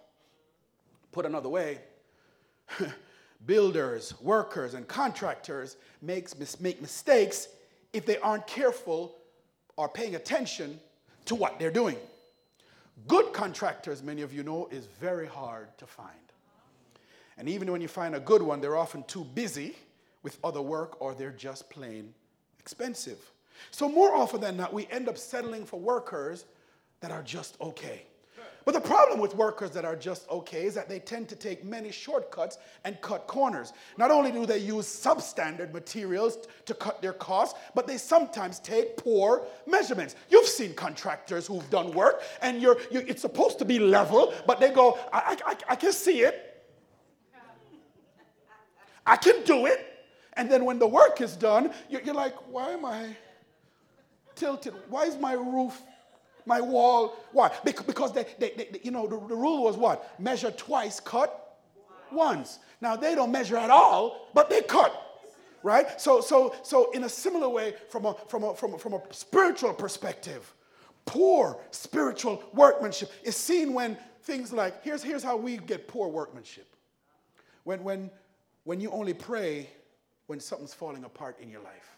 Put 1.16 1.25
another 1.25 1.49
way, 1.49 1.78
builders, 3.46 4.12
workers, 4.20 4.75
and 4.75 4.87
contractors 4.87 5.78
makes, 6.02 6.35
make 6.61 6.82
mistakes 6.82 7.49
if 7.94 8.04
they 8.04 8.18
aren't 8.18 8.46
careful 8.46 9.16
or 9.78 9.88
paying 9.88 10.14
attention 10.14 10.78
to 11.25 11.35
what 11.35 11.58
they're 11.58 11.70
doing. 11.70 11.96
Good 13.08 13.32
contractors, 13.32 14.02
many 14.02 14.20
of 14.20 14.35
you 14.35 14.42
know, 14.42 14.68
is 14.70 14.88
very 15.00 15.26
hard 15.26 15.68
to 15.78 15.87
find. 15.87 16.11
And 17.38 17.49
even 17.49 17.73
when 17.73 17.80
you 17.80 17.88
find 17.88 18.14
a 18.14 18.20
good 18.20 18.42
one, 18.42 18.61
they're 18.61 18.76
often 18.76 19.02
too 19.04 19.25
busy 19.25 19.75
with 20.23 20.38
other 20.44 20.61
work 20.61 21.00
or 21.00 21.14
they're 21.14 21.30
just 21.30 21.70
plain 21.70 22.12
expensive. 22.58 23.32
So, 23.70 23.88
more 23.88 24.14
often 24.14 24.42
than 24.42 24.58
not, 24.58 24.75
we 24.75 24.87
end 24.90 25.08
up 25.08 25.16
settling 25.16 25.64
for 25.64 25.80
workers 25.80 26.44
that 27.00 27.11
are 27.11 27.23
just 27.23 27.58
okay. 27.58 28.02
But 28.66 28.75
the 28.75 28.80
problem 28.80 29.20
with 29.20 29.37
workers 29.37 29.70
that 29.70 29.85
are 29.85 29.94
just 29.94 30.28
okay 30.28 30.66
is 30.66 30.75
that 30.75 30.88
they 30.88 30.99
tend 30.99 31.28
to 31.28 31.37
take 31.37 31.64
many 31.64 31.92
shortcuts 31.92 32.58
and 32.85 33.00
cut 33.00 33.28
corners. 33.28 33.73
Not 33.96 34.11
only 34.11 34.32
do 34.32 34.44
they 34.44 34.58
use 34.58 34.87
substandard 34.87 35.73
materials 35.73 36.37
to 36.64 36.75
cut 36.75 37.00
their 37.00 37.12
costs, 37.12 37.56
but 37.76 37.87
they 37.87 37.96
sometimes 37.96 38.58
take 38.58 38.96
poor 38.96 39.46
measurements. 39.68 40.16
You've 40.28 40.49
seen 40.49 40.75
contractors 40.75 41.46
who've 41.46 41.70
done 41.70 41.92
work 41.92 42.23
and 42.42 42.61
you're, 42.61 42.76
you're 42.90 43.02
it's 43.02 43.23
supposed 43.23 43.61
to 43.61 43.64
be 43.64 43.78
level, 43.78 44.35
but 44.49 44.58
they 44.58 44.73
go, 44.73 44.99
I, 45.12 45.38
I, 45.46 45.56
I 45.68 45.76
can 45.76 45.92
see 45.92 46.23
it. 46.23 46.66
I 49.06 49.14
can 49.14 49.44
do 49.44 49.66
it. 49.66 50.08
And 50.32 50.50
then 50.50 50.64
when 50.64 50.80
the 50.80 50.88
work 50.88 51.20
is 51.20 51.37
done, 51.37 51.73
you're 51.88 52.02
like, 52.12 52.35
why 52.50 52.70
am 52.70 52.85
I 52.85 53.16
tilted? 54.35 54.75
Why 54.88 55.04
is 55.04 55.16
my 55.16 55.35
roof 55.35 55.80
my 56.46 56.60
wall. 56.60 57.16
Why? 57.32 57.50
Because 57.64 58.12
they, 58.12 58.24
they, 58.38 58.50
they 58.50 58.80
you 58.82 58.90
know, 58.90 59.06
the, 59.06 59.18
the, 59.26 59.34
rule 59.34 59.64
was 59.64 59.76
what? 59.76 60.18
Measure 60.20 60.50
twice, 60.50 61.00
cut 61.00 61.58
once. 62.10 62.58
Now 62.80 62.96
they 62.96 63.14
don't 63.14 63.32
measure 63.32 63.56
at 63.56 63.70
all, 63.70 64.28
but 64.32 64.48
they 64.48 64.62
cut. 64.62 65.02
Right? 65.62 66.00
So, 66.00 66.20
so, 66.20 66.54
so 66.62 66.92
in 66.92 67.04
a 67.04 67.08
similar 67.08 67.48
way, 67.48 67.74
from 67.88 68.06
a, 68.06 68.14
from 68.28 68.44
a, 68.44 68.54
from 68.54 68.74
a, 68.74 68.78
from 68.78 68.94
a 68.94 69.02
spiritual 69.10 69.74
perspective, 69.74 70.54
poor 71.04 71.58
spiritual 71.72 72.42
workmanship 72.54 73.10
is 73.24 73.36
seen 73.36 73.74
when 73.74 73.98
things 74.22 74.52
like 74.52 74.84
here's, 74.84 75.02
here's 75.02 75.24
how 75.24 75.36
we 75.36 75.56
get 75.56 75.88
poor 75.88 76.08
workmanship. 76.08 76.76
When, 77.64 77.82
when, 77.82 78.10
when 78.62 78.80
you 78.80 78.90
only 78.92 79.14
pray 79.14 79.68
when 80.28 80.38
something's 80.38 80.74
falling 80.74 81.04
apart 81.04 81.40
in 81.40 81.50
your 81.50 81.62
life 81.62 81.95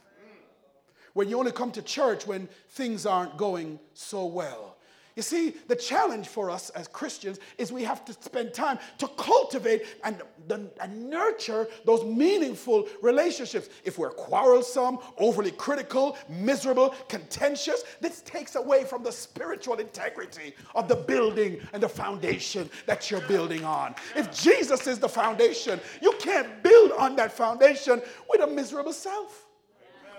when 1.19 1.29
you 1.29 1.37
only 1.37 1.51
come 1.51 1.73
to 1.73 1.83
church 1.83 2.29
when 2.29 2.49
things 2.69 3.05
aren't 3.05 3.37
going 3.37 3.81
so 3.93 4.25
well. 4.25 4.77
You 5.17 5.23
see, 5.23 5.57
the 5.67 5.75
challenge 5.75 6.29
for 6.29 6.49
us 6.49 6.71
as 6.71 6.87
Christians 6.87 7.41
is 7.59 7.73
we 7.73 7.83
have 7.83 8.05
to 8.05 8.13
spend 8.13 8.55
time 8.55 8.79
to 8.99 9.09
cultivate 9.17 9.85
and, 10.05 10.23
and, 10.49 11.11
nurture 11.11 11.67
those 11.85 12.05
meaningful 12.05 12.87
relationships. 13.03 13.69
If 13.85 13.99
we're 13.99 14.13
quarrelsome, 14.13 15.01
overly 15.19 15.51
critical, 15.51 16.17
miserable, 16.29 16.95
contentious, 17.09 17.83
this 18.01 18.21
takes 18.21 18.55
away 18.55 18.85
from 18.85 19.03
the 19.03 19.11
spiritual 19.11 19.75
integrity 19.81 20.55
of 20.77 20.87
the 20.87 20.95
building 20.95 21.59
and 21.73 21.83
the 21.83 21.89
foundation 21.89 22.71
that 22.87 23.11
you're 23.11 23.27
building 23.27 23.65
on. 23.65 23.97
If 24.15 24.41
Jesus 24.41 24.87
is 24.87 25.01
the 25.01 25.09
foundation, 25.09 25.81
you 26.01 26.13
can't 26.21 26.63
build 26.63 26.93
on 26.93 27.17
that 27.17 27.33
foundation 27.33 28.01
with 28.31 28.41
a 28.41 28.47
miserable 28.47 28.93
self 28.93 29.48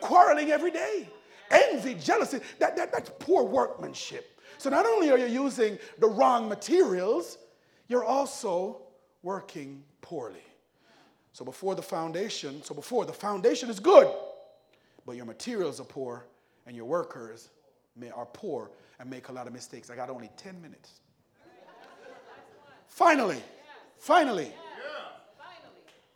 quarreling 0.01 0.51
every 0.51 0.71
day. 0.71 1.07
Envy, 1.51 1.95
jealousy, 1.95 2.39
that, 2.59 2.75
that, 2.75 2.91
that's 2.91 3.11
poor 3.19 3.43
workmanship. 3.43 4.39
So 4.57 4.69
not 4.69 4.85
only 4.85 5.09
are 5.09 5.17
you 5.17 5.25
using 5.25 5.79
the 5.99 6.07
wrong 6.07 6.47
materials, 6.47 7.37
you're 7.87 8.03
also 8.03 8.81
working 9.23 9.83
poorly. 10.01 10.43
So 11.33 11.45
before 11.45 11.75
the 11.75 11.81
foundation, 11.81 12.61
so 12.63 12.75
before 12.75 13.05
the 13.05 13.13
foundation 13.13 13.69
is 13.69 13.79
good, 13.79 14.13
but 15.05 15.15
your 15.15 15.25
materials 15.25 15.79
are 15.79 15.85
poor, 15.85 16.25
and 16.67 16.75
your 16.75 16.85
workers 16.85 17.49
may, 17.95 18.09
are 18.11 18.25
poor 18.27 18.69
and 18.99 19.09
make 19.09 19.29
a 19.29 19.31
lot 19.31 19.47
of 19.47 19.53
mistakes. 19.53 19.89
I 19.89 19.95
got 19.95 20.09
only 20.09 20.29
10 20.37 20.61
minutes. 20.61 20.99
Finally, 22.87 23.41
finally, 23.97 24.51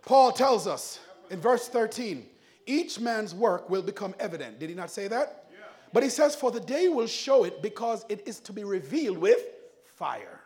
Paul 0.02 0.32
tells 0.32 0.68
us 0.68 1.00
in 1.30 1.40
verse 1.40 1.68
13 1.70 2.25
each 2.65 3.00
man's 3.00 3.34
work 3.34 3.70
will 3.70 3.82
become 3.82 4.15
evident. 4.20 4.60
Did 4.60 4.70
he 4.70 4.75
not 4.75 4.91
say 4.91 5.08
that? 5.08 5.46
Yeah. 5.51 5.65
But 5.91 6.03
he 6.03 6.10
says, 6.10 6.36
For 6.36 6.51
the 6.51 6.60
day 6.60 6.88
will 6.88 7.08
show 7.08 7.43
it 7.43 7.62
because 7.62 8.05
it 8.10 8.27
is 8.27 8.39
to 8.41 8.53
be 8.53 8.63
revealed 8.63 9.17
with 9.17 9.43
fire. 9.86 10.41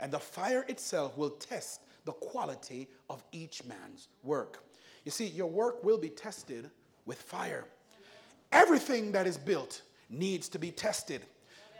And 0.00 0.12
the 0.12 0.18
fire 0.18 0.64
itself 0.68 1.16
will 1.16 1.30
test 1.30 1.80
the 2.04 2.12
quality 2.12 2.88
of 3.10 3.22
each 3.32 3.64
man's 3.64 4.08
work. 4.22 4.62
You 5.04 5.10
see, 5.10 5.26
your 5.26 5.50
work 5.50 5.82
will 5.84 5.98
be 5.98 6.08
tested 6.08 6.70
with 7.06 7.20
fire. 7.20 7.64
Everything 8.52 9.12
that 9.12 9.26
is 9.26 9.36
built 9.36 9.82
needs 10.08 10.48
to 10.50 10.58
be 10.58 10.70
tested. 10.70 11.22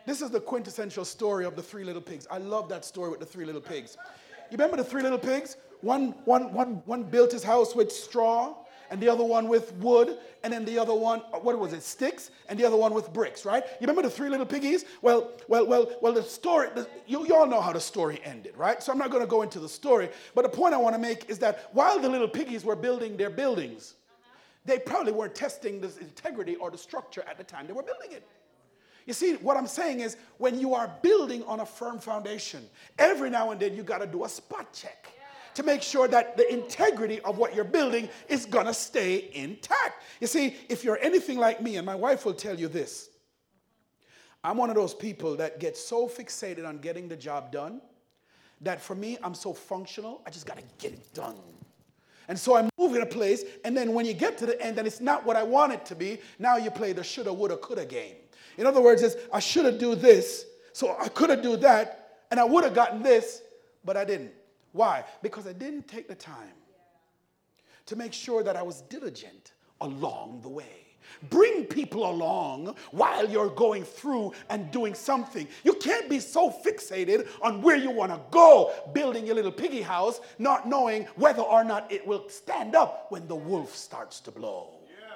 This 0.06 0.22
is 0.22 0.30
the 0.30 0.40
quintessential 0.40 1.04
story 1.04 1.44
of 1.44 1.54
the 1.54 1.62
three 1.62 1.84
little 1.84 2.02
pigs. 2.02 2.26
I 2.30 2.38
love 2.38 2.68
that 2.70 2.84
story 2.84 3.10
with 3.10 3.20
the 3.20 3.26
three 3.26 3.44
little 3.44 3.60
pigs. 3.60 3.96
You 4.50 4.56
remember 4.56 4.76
the 4.76 4.84
three 4.84 5.02
little 5.02 5.18
pigs? 5.18 5.56
One, 5.82 6.14
one, 6.24 6.52
one, 6.52 6.82
one 6.86 7.04
built 7.04 7.32
his 7.32 7.44
house 7.44 7.74
with 7.74 7.92
straw, 7.92 8.54
and 8.90 9.00
the 9.00 9.08
other 9.08 9.24
one 9.24 9.48
with 9.48 9.72
wood, 9.74 10.18
and 10.42 10.52
then 10.52 10.64
the 10.64 10.78
other 10.78 10.94
one, 10.94 11.22
uh, 11.32 11.38
what 11.38 11.58
was 11.58 11.72
it, 11.72 11.82
sticks, 11.82 12.30
and 12.48 12.58
the 12.58 12.64
other 12.64 12.76
one 12.76 12.94
with 12.94 13.12
bricks, 13.12 13.44
right? 13.44 13.64
You 13.80 13.86
remember 13.86 14.02
the 14.02 14.10
three 14.10 14.28
little 14.28 14.46
piggies? 14.46 14.84
Well, 15.02 15.32
well, 15.48 15.66
well, 15.66 15.90
well, 16.00 16.12
the 16.12 16.22
story, 16.22 16.68
the, 16.74 16.88
you, 17.06 17.26
you 17.26 17.34
all 17.34 17.46
know 17.46 17.60
how 17.60 17.72
the 17.72 17.80
story 17.80 18.20
ended, 18.24 18.56
right? 18.56 18.82
So 18.82 18.92
I'm 18.92 18.98
not 18.98 19.10
going 19.10 19.22
to 19.22 19.28
go 19.28 19.42
into 19.42 19.60
the 19.60 19.68
story, 19.68 20.08
but 20.34 20.42
the 20.42 20.48
point 20.48 20.74
I 20.74 20.78
want 20.78 20.94
to 20.94 21.00
make 21.00 21.28
is 21.28 21.38
that 21.40 21.70
while 21.72 21.98
the 21.98 22.08
little 22.08 22.28
piggies 22.28 22.64
were 22.64 22.76
building 22.76 23.16
their 23.16 23.30
buildings, 23.30 23.94
they 24.64 24.78
probably 24.78 25.12
weren't 25.12 25.34
testing 25.34 25.80
the 25.80 25.90
integrity 26.00 26.56
or 26.56 26.70
the 26.70 26.78
structure 26.78 27.24
at 27.28 27.38
the 27.38 27.44
time 27.44 27.66
they 27.66 27.72
were 27.72 27.82
building 27.82 28.12
it. 28.12 28.26
You 29.06 29.14
see, 29.14 29.36
what 29.36 29.56
I'm 29.56 29.66
saying 29.66 30.00
is 30.00 30.18
when 30.36 30.60
you 30.60 30.74
are 30.74 30.92
building 31.00 31.42
on 31.44 31.60
a 31.60 31.66
firm 31.66 31.98
foundation, 31.98 32.68
every 32.98 33.30
now 33.30 33.50
and 33.50 33.58
then 33.58 33.74
you 33.74 33.82
got 33.82 34.02
to 34.02 34.06
do 34.06 34.24
a 34.24 34.28
spot 34.28 34.70
check 34.74 35.08
to 35.58 35.64
make 35.64 35.82
sure 35.82 36.06
that 36.06 36.36
the 36.36 36.48
integrity 36.52 37.20
of 37.22 37.36
what 37.36 37.52
you're 37.52 37.64
building 37.64 38.08
is 38.28 38.46
going 38.46 38.66
to 38.66 38.72
stay 38.72 39.28
intact. 39.34 40.04
You 40.20 40.28
see, 40.28 40.56
if 40.68 40.84
you're 40.84 41.00
anything 41.02 41.36
like 41.36 41.60
me, 41.60 41.78
and 41.78 41.84
my 41.84 41.96
wife 41.96 42.24
will 42.24 42.32
tell 42.32 42.56
you 42.56 42.68
this, 42.68 43.10
I'm 44.44 44.56
one 44.56 44.70
of 44.70 44.76
those 44.76 44.94
people 44.94 45.34
that 45.38 45.58
get 45.58 45.76
so 45.76 46.06
fixated 46.06 46.64
on 46.64 46.78
getting 46.78 47.08
the 47.08 47.16
job 47.16 47.50
done 47.50 47.80
that 48.60 48.80
for 48.80 48.94
me, 48.94 49.18
I'm 49.20 49.34
so 49.34 49.52
functional, 49.52 50.22
I 50.24 50.30
just 50.30 50.46
got 50.46 50.58
to 50.58 50.62
get 50.78 50.92
it 50.92 51.12
done. 51.12 51.34
And 52.28 52.38
so 52.38 52.56
I 52.56 52.68
move 52.78 52.94
in 52.94 53.02
a 53.02 53.06
place, 53.06 53.42
and 53.64 53.76
then 53.76 53.94
when 53.94 54.06
you 54.06 54.14
get 54.14 54.38
to 54.38 54.46
the 54.46 54.64
end 54.64 54.78
and 54.78 54.86
it's 54.86 55.00
not 55.00 55.26
what 55.26 55.34
I 55.34 55.42
want 55.42 55.72
it 55.72 55.84
to 55.86 55.96
be, 55.96 56.20
now 56.38 56.56
you 56.56 56.70
play 56.70 56.92
the 56.92 57.02
shoulda, 57.02 57.32
woulda, 57.32 57.56
coulda 57.56 57.84
game. 57.84 58.14
In 58.58 58.64
other 58.64 58.80
words, 58.80 59.02
is 59.02 59.16
I 59.32 59.40
shoulda 59.40 59.76
do 59.76 59.96
this, 59.96 60.46
so 60.72 60.96
I 61.00 61.08
coulda 61.08 61.42
do 61.42 61.56
that, 61.56 62.20
and 62.30 62.38
I 62.38 62.44
would 62.44 62.62
have 62.62 62.74
gotten 62.74 63.02
this, 63.02 63.42
but 63.84 63.96
I 63.96 64.04
didn't. 64.04 64.37
Why? 64.78 65.02
Because 65.22 65.48
I 65.48 65.52
didn't 65.52 65.88
take 65.88 66.06
the 66.06 66.14
time 66.14 66.54
to 67.86 67.96
make 67.96 68.12
sure 68.12 68.44
that 68.44 68.54
I 68.54 68.62
was 68.62 68.82
diligent 68.82 69.54
along 69.80 70.42
the 70.42 70.48
way. 70.48 70.86
Bring 71.30 71.64
people 71.64 72.08
along 72.08 72.76
while 72.92 73.28
you're 73.28 73.50
going 73.50 73.82
through 73.82 74.34
and 74.50 74.70
doing 74.70 74.94
something. 74.94 75.48
You 75.64 75.72
can't 75.72 76.08
be 76.08 76.20
so 76.20 76.48
fixated 76.64 77.26
on 77.42 77.60
where 77.60 77.74
you 77.74 77.90
want 77.90 78.12
to 78.12 78.20
go, 78.30 78.72
building 78.92 79.26
your 79.26 79.34
little 79.34 79.50
piggy 79.50 79.82
house, 79.82 80.20
not 80.38 80.68
knowing 80.68 81.06
whether 81.16 81.42
or 81.42 81.64
not 81.64 81.90
it 81.90 82.06
will 82.06 82.28
stand 82.28 82.76
up 82.76 83.10
when 83.10 83.26
the 83.26 83.34
wolf 83.34 83.74
starts 83.74 84.20
to 84.20 84.30
blow. 84.30 84.74
Yeah. 84.84 85.06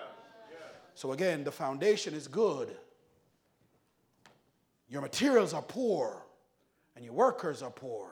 Yeah. 0.50 0.56
So, 0.96 1.12
again, 1.12 1.44
the 1.44 1.52
foundation 1.52 2.14
is 2.14 2.26
good. 2.26 2.76
Your 4.88 5.02
materials 5.02 5.54
are 5.54 5.62
poor, 5.62 6.26
and 6.96 7.04
your 7.04 7.14
workers 7.14 7.62
are 7.62 7.70
poor. 7.70 8.11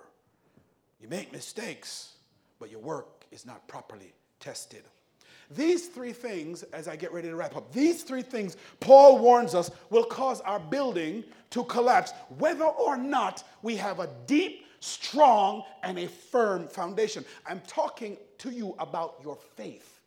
You 1.00 1.08
make 1.08 1.32
mistakes, 1.32 2.14
but 2.58 2.70
your 2.70 2.80
work 2.80 3.24
is 3.30 3.46
not 3.46 3.66
properly 3.68 4.12
tested. 4.38 4.82
These 5.50 5.88
three 5.88 6.12
things, 6.12 6.62
as 6.62 6.86
I 6.86 6.94
get 6.94 7.12
ready 7.12 7.28
to 7.28 7.34
wrap 7.34 7.56
up, 7.56 7.72
these 7.72 8.02
three 8.02 8.22
things 8.22 8.56
Paul 8.78 9.18
warns 9.18 9.54
us 9.54 9.70
will 9.90 10.04
cause 10.04 10.40
our 10.42 10.60
building 10.60 11.24
to 11.50 11.64
collapse, 11.64 12.12
whether 12.38 12.64
or 12.64 12.96
not 12.96 13.42
we 13.62 13.74
have 13.76 13.98
a 13.98 14.08
deep, 14.26 14.66
strong, 14.78 15.64
and 15.82 15.98
a 15.98 16.06
firm 16.06 16.68
foundation. 16.68 17.24
I'm 17.46 17.60
talking 17.66 18.16
to 18.38 18.50
you 18.50 18.76
about 18.78 19.16
your 19.24 19.36
faith. 19.56 19.99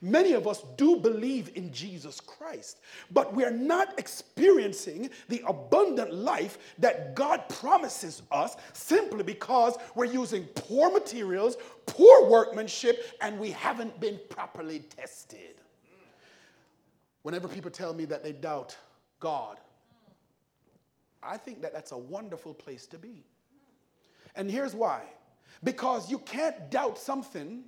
Many 0.00 0.32
of 0.32 0.46
us 0.46 0.64
do 0.76 0.96
believe 0.96 1.50
in 1.54 1.72
Jesus 1.72 2.20
Christ, 2.20 2.80
but 3.10 3.34
we're 3.34 3.50
not 3.50 3.98
experiencing 3.98 5.10
the 5.28 5.42
abundant 5.46 6.12
life 6.12 6.58
that 6.78 7.14
God 7.14 7.48
promises 7.48 8.22
us 8.30 8.56
simply 8.72 9.22
because 9.22 9.76
we're 9.94 10.04
using 10.04 10.44
poor 10.54 10.90
materials, 10.90 11.56
poor 11.86 12.28
workmanship, 12.28 13.16
and 13.20 13.38
we 13.38 13.50
haven't 13.50 13.98
been 14.00 14.20
properly 14.28 14.80
tested. 14.80 15.60
Whenever 17.22 17.48
people 17.48 17.70
tell 17.70 17.94
me 17.94 18.04
that 18.04 18.22
they 18.22 18.32
doubt 18.32 18.76
God, 19.20 19.58
I 21.22 21.38
think 21.38 21.62
that 21.62 21.72
that's 21.72 21.92
a 21.92 21.98
wonderful 21.98 22.52
place 22.52 22.86
to 22.88 22.98
be. 22.98 23.24
And 24.36 24.50
here's 24.50 24.74
why 24.74 25.02
because 25.62 26.10
you 26.10 26.18
can't 26.18 26.70
doubt 26.70 26.98
something 26.98 27.64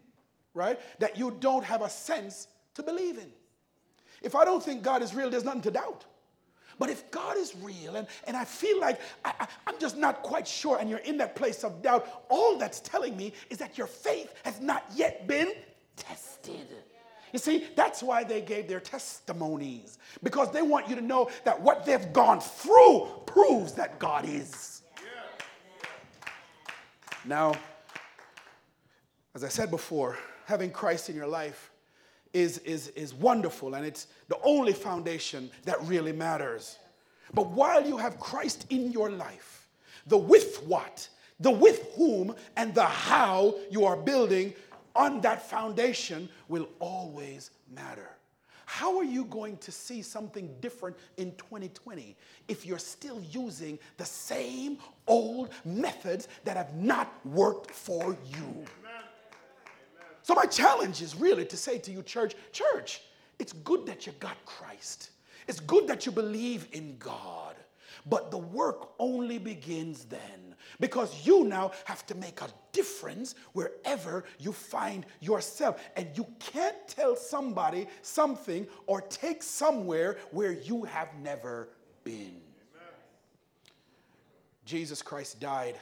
right, 0.57 0.81
that 0.99 1.16
you 1.16 1.37
don't 1.38 1.64
have 1.64 1.83
a 1.83 1.90
sense 1.90 2.49
to 2.75 2.83
believe 2.83 3.19
in. 3.19 3.31
If 4.23 4.35
I 4.35 4.45
don't 4.45 4.62
think 4.62 4.83
God 4.83 5.03
is 5.03 5.14
real, 5.14 5.31
there's 5.31 5.45
nothing 5.45 5.62
to 5.62 5.71
doubt. 5.71 6.05
But 6.79 6.90
if 6.90 7.11
God 7.11 7.37
is 7.38 7.55
real 7.62 7.97
and, 7.97 8.07
and 8.27 8.37
I 8.37 8.45
feel 8.45 8.81
like 8.81 9.01
I, 9.25 9.47
am 9.66 9.79
just 9.79 9.97
not 9.97 10.23
quite 10.23 10.47
sure 10.47 10.79
and 10.79 10.90
you're 10.90 10.99
in 11.01 11.16
that 11.19 11.35
place 11.35 11.64
of 11.64 11.81
doubt, 11.83 12.27
all 12.29 12.59
that's 12.59 12.81
telling 12.81 13.16
me 13.16 13.33
is 13.49 13.59
that 13.59 13.79
your 13.79 13.87
faith 13.87 14.35
has 14.45 14.61
not 14.61 14.85
yet 14.95 15.27
been 15.27 15.53
tested. 15.97 16.66
You 17.33 17.38
see, 17.38 17.66
that's 17.77 18.03
why 18.03 18.25
they 18.25 18.40
gave 18.40 18.69
their 18.69 18.81
testimonies 18.81 19.99
because 20.23 20.51
they 20.53 20.62
want 20.62 20.88
you 20.88 20.95
to 20.97 21.01
know 21.01 21.31
that 21.45 21.61
what 21.61 21.85
they've 21.85 22.12
gone 22.12 22.40
through 22.40 23.09
proves 23.27 23.73
that 23.73 23.99
God 23.99 24.27
is. 24.29 24.83
Now, 27.25 27.55
as 29.35 29.42
I 29.42 29.49
said 29.49 29.71
before, 29.71 30.16
having 30.47 30.71
Christ 30.71 31.11
in 31.11 31.17
your 31.17 31.27
life 31.27 31.73
is, 32.33 32.59
is, 32.59 32.89
is 32.89 33.13
wonderful 33.13 33.75
and 33.75 33.85
it's 33.85 34.07
the 34.29 34.39
only 34.43 34.73
foundation 34.73 35.51
that 35.65 35.83
really 35.83 36.13
matters. 36.13 36.79
But 37.35 37.49
while 37.49 37.85
you 37.85 37.97
have 37.99 38.21
Christ 38.21 38.67
in 38.71 38.93
your 38.93 39.11
life, 39.11 39.69
the 40.07 40.17
with 40.17 40.63
what, 40.65 41.09
the 41.41 41.51
with 41.51 41.93
whom, 41.97 42.35
and 42.57 42.75
the 42.75 42.85
how 42.85 43.57
you 43.71 43.85
are 43.85 43.97
building 43.97 44.55
on 44.95 45.21
that 45.23 45.49
foundation 45.51 46.29
will 46.49 46.69
always 46.79 47.51
matter. 47.75 48.09
How 48.67 48.99
are 48.99 49.05
you 49.05 49.25
going 49.27 49.57
to 49.59 49.73
see 49.73 50.03
something 50.03 50.55
different 50.61 50.97
in 51.17 51.33
2020 51.37 52.17
if 52.49 52.67
you're 52.67 52.79
still 52.79 53.21
using 53.31 53.79
the 53.97 54.05
same 54.05 54.79
old 55.07 55.51
methods 55.65 56.29
that 56.45 56.57
have 56.57 56.75
not 56.75 57.13
worked 57.25 57.71
for 57.71 58.17
you? 58.29 58.65
So, 60.27 60.35
my 60.35 60.47
challenge 60.47 61.03
is 61.03 61.15
really 61.15 61.45
to 61.45 61.57
say 61.57 61.79
to 61.79 61.93
you, 61.93 62.03
church, 62.03 62.35
church, 62.51 63.01
it's 63.39 63.53
good 63.53 63.87
that 63.87 64.09
you 64.09 64.12
got 64.19 64.35
Christ. 64.45 65.11
It's 65.47 65.61
good 65.61 65.87
that 65.87 66.05
you 66.05 66.11
believe 66.11 66.67
in 66.73 66.97
God. 66.99 67.55
But 68.07 68.33
the 68.33 68.39
work 68.39 68.89
only 68.99 69.39
begins 69.39 70.05
then 70.07 70.57
because 70.81 71.25
you 71.25 71.45
now 71.45 71.71
have 71.85 72.05
to 72.07 72.17
make 72.17 72.41
a 72.41 72.49
difference 72.73 73.37
wherever 73.53 74.25
you 74.41 74.51
find 74.51 75.07
yourself. 75.21 75.81
And 75.95 76.09
you 76.17 76.27
can't 76.41 76.89
tell 76.89 77.15
somebody 77.15 77.87
something 78.03 78.67
or 78.89 79.03
take 79.03 79.45
somewhere 79.45 80.17
where 80.33 80.51
you 80.51 80.83
have 80.87 81.15
never 81.23 81.69
been. 82.03 82.41
Amen. 82.75 82.95
Jesus 84.65 85.03
Christ 85.03 85.39
died 85.39 85.77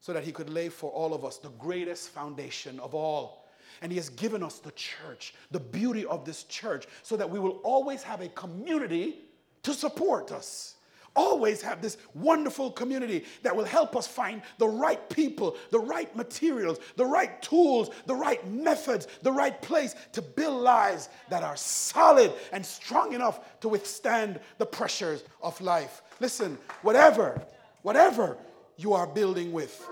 so 0.00 0.14
that 0.14 0.24
he 0.24 0.32
could 0.32 0.48
lay 0.48 0.70
for 0.70 0.90
all 0.90 1.12
of 1.12 1.22
us 1.22 1.36
the 1.36 1.50
greatest 1.50 2.08
foundation 2.08 2.80
of 2.80 2.94
all 2.94 3.37
and 3.82 3.92
He 3.92 3.96
has 3.96 4.08
given 4.08 4.42
us 4.42 4.58
the 4.58 4.72
church, 4.72 5.34
the 5.50 5.60
beauty 5.60 6.04
of 6.06 6.24
this 6.24 6.44
church, 6.44 6.86
so 7.02 7.16
that 7.16 7.28
we 7.28 7.38
will 7.38 7.60
always 7.62 8.02
have 8.02 8.20
a 8.20 8.28
community 8.28 9.16
to 9.62 9.74
support 9.74 10.32
us. 10.32 10.74
Always 11.16 11.60
have 11.62 11.82
this 11.82 11.96
wonderful 12.14 12.70
community 12.70 13.24
that 13.42 13.56
will 13.56 13.64
help 13.64 13.96
us 13.96 14.06
find 14.06 14.40
the 14.58 14.68
right 14.68 15.08
people, 15.10 15.56
the 15.70 15.80
right 15.80 16.14
materials, 16.14 16.78
the 16.96 17.04
right 17.04 17.42
tools, 17.42 17.90
the 18.06 18.14
right 18.14 18.46
methods, 18.48 19.08
the 19.22 19.32
right 19.32 19.60
place 19.60 19.96
to 20.12 20.22
build 20.22 20.62
lives 20.62 21.08
that 21.28 21.42
are 21.42 21.56
solid 21.56 22.32
and 22.52 22.64
strong 22.64 23.14
enough 23.14 23.60
to 23.60 23.68
withstand 23.68 24.38
the 24.58 24.66
pressures 24.66 25.24
of 25.42 25.60
life. 25.60 26.02
Listen, 26.20 26.56
whatever, 26.82 27.42
whatever 27.82 28.36
you 28.78 28.94
are 28.94 29.06
building 29.06 29.52
with. 29.52 29.86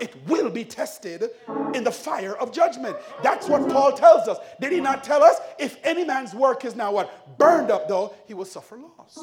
It 0.00 0.14
will 0.26 0.50
be 0.50 0.64
tested 0.64 1.30
in 1.72 1.84
the 1.84 1.92
fire 1.92 2.36
of 2.36 2.52
judgment. 2.52 2.96
That's 3.22 3.48
what 3.48 3.70
Paul 3.70 3.92
tells 3.92 4.28
us. 4.28 4.38
Did 4.60 4.72
he 4.72 4.80
not 4.80 5.04
tell 5.04 5.22
us? 5.22 5.36
If 5.58 5.78
any 5.84 6.04
man's 6.04 6.34
work 6.34 6.64
is 6.64 6.74
now 6.74 6.92
what? 6.92 7.38
Burned 7.38 7.70
up, 7.70 7.88
though, 7.88 8.12
he 8.26 8.34
will 8.34 8.44
suffer 8.44 8.76
loss. 8.76 9.18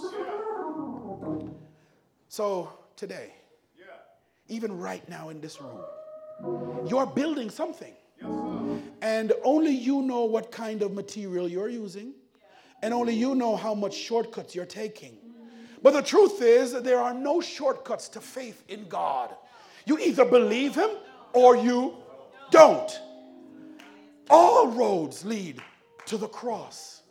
So 2.29 2.71
today, 2.95 3.33
even 4.47 4.77
right 4.79 5.07
now 5.09 5.29
in 5.29 5.41
this 5.41 5.59
room, 5.61 5.81
you're 6.87 7.05
building 7.05 7.49
something. 7.49 7.93
And 9.01 9.33
only 9.43 9.71
you 9.71 10.01
know 10.01 10.23
what 10.23 10.51
kind 10.51 10.81
of 10.81 10.93
material 10.93 11.47
you're 11.49 11.69
using, 11.69 12.13
and 12.81 12.93
only 12.93 13.13
you 13.13 13.35
know 13.35 13.55
how 13.55 13.73
much 13.73 13.93
shortcuts 13.93 14.55
you're 14.55 14.65
taking. 14.65 15.17
But 15.81 15.93
the 15.93 16.01
truth 16.01 16.41
is 16.41 16.73
that 16.73 16.83
there 16.83 16.99
are 16.99 17.13
no 17.13 17.41
shortcuts 17.41 18.09
to 18.09 18.21
faith 18.21 18.63
in 18.67 18.87
God. 18.87 19.35
You 19.85 19.97
either 19.97 20.25
believe 20.25 20.75
Him 20.75 20.89
or 21.33 21.55
you 21.55 21.95
don't. 22.51 22.99
All 24.29 24.67
roads 24.67 25.25
lead 25.25 25.61
to 26.05 26.17
the 26.17 26.27
cross. 26.27 27.01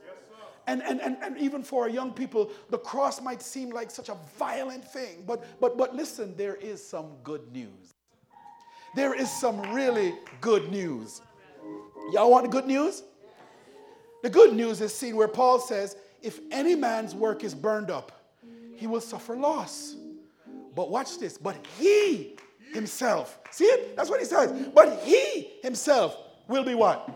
And, 0.67 0.83
and, 0.83 1.01
and, 1.01 1.17
and 1.21 1.37
even 1.39 1.65
for 1.65 1.83
our 1.83 1.89
young 1.89 2.13
people, 2.13 2.51
the 2.69 2.79
cross 2.79 3.21
might 3.21 3.43
seem 3.43 3.71
like 3.71 3.91
such 3.91 4.09
a 4.09 4.17
violent 4.39 4.85
thing. 4.85 5.25
But, 5.27 5.45
but, 5.61 5.77
but 5.77 5.97
listen, 5.97 6.37
there 6.37 6.55
is 6.55 6.87
some 6.87 7.17
good 7.25 7.51
news. 7.53 7.95
There 8.95 9.15
is 9.15 9.31
some 9.31 9.61
really 9.75 10.15
good 10.41 10.71
news. 10.71 11.23
Y'all 12.13 12.31
want 12.31 12.45
the 12.45 12.51
good 12.51 12.67
news? 12.67 13.03
The 14.23 14.31
good 14.31 14.55
news 14.55 14.81
is 14.81 14.95
seen 14.95 15.17
where 15.17 15.29
Paul 15.29 15.59
says, 15.59 15.97
if 16.23 16.39
any 16.51 16.75
man's 16.75 17.15
work 17.15 17.43
is 17.43 17.55
burned 17.55 17.91
up, 17.91 18.20
he 18.81 18.87
will 18.87 19.03
suffer 19.03 19.37
loss. 19.37 19.95
But 20.75 20.91
watch 20.91 21.19
this. 21.19 21.37
But 21.37 21.57
he 21.79 22.37
himself, 22.73 23.39
see 23.51 23.67
it? 23.67 23.95
That's 23.95 24.09
what 24.09 24.21
he 24.21 24.27
says. 24.27 24.69
But 24.75 25.01
he 25.01 25.51
himself 25.63 26.17
will 26.49 26.65
be 26.65 26.75
what? 26.75 27.09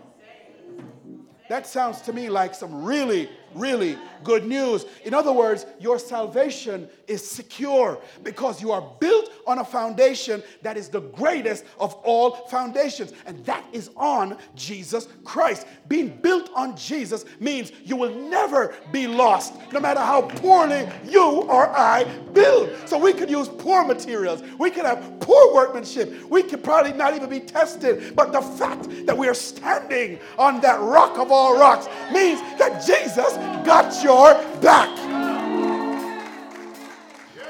That 1.49 1.65
sounds 1.65 2.01
to 2.01 2.13
me 2.13 2.29
like 2.29 2.53
some 2.53 2.83
really 2.83 3.29
really 3.55 3.97
good 4.23 4.45
news. 4.45 4.85
In 5.03 5.13
other 5.13 5.31
words, 5.31 5.65
your 5.79 5.97
salvation 5.97 6.89
is 7.07 7.27
secure 7.27 7.99
because 8.23 8.61
you 8.61 8.71
are 8.71 8.81
built 8.99 9.29
on 9.47 9.59
a 9.59 9.65
foundation 9.65 10.43
that 10.61 10.77
is 10.77 10.89
the 10.89 11.01
greatest 11.01 11.65
of 11.79 11.93
all 12.03 12.47
foundations, 12.47 13.13
and 13.25 13.43
that 13.45 13.63
is 13.71 13.89
on 13.95 14.37
Jesus 14.55 15.07
Christ. 15.23 15.67
Being 15.87 16.17
built 16.21 16.49
on 16.55 16.75
Jesus 16.75 17.25
means 17.39 17.71
you 17.83 17.95
will 17.95 18.13
never 18.13 18.75
be 18.91 19.07
lost, 19.07 19.53
no 19.71 19.79
matter 19.79 19.99
how 19.99 20.23
poorly 20.23 20.87
you 21.05 21.43
or 21.43 21.69
I 21.69 22.03
build. 22.33 22.75
So 22.85 22.97
we 22.97 23.13
could 23.13 23.29
use 23.29 23.47
poor 23.47 23.85
materials, 23.85 24.43
we 24.59 24.71
could 24.71 24.85
have 24.85 25.19
poor 25.19 25.53
workmanship, 25.53 26.29
we 26.29 26.43
could 26.43 26.63
probably 26.63 26.93
not 26.93 27.15
even 27.15 27.29
be 27.29 27.39
tested, 27.39 28.15
but 28.15 28.31
the 28.31 28.41
fact 28.41 29.05
that 29.05 29.17
we 29.17 29.27
are 29.27 29.33
standing 29.33 30.19
on 30.37 30.61
that 30.61 30.79
rock 30.81 31.17
of 31.17 31.31
all 31.31 31.57
rocks 31.57 31.87
means 32.11 32.41
that 32.57 32.85
Jesus 32.85 33.37
got 33.65 34.03
your 34.03 34.33
back. 34.61 34.89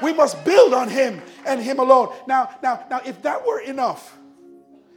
We 0.02 0.12
must 0.12 0.44
build 0.44 0.74
on 0.74 0.88
him 0.88 1.22
and 1.46 1.60
him 1.60 1.78
alone. 1.78 2.14
Now, 2.26 2.50
now, 2.62 2.84
now, 2.90 3.00
if 3.04 3.22
that 3.22 3.46
were 3.46 3.60
enough, 3.60 4.16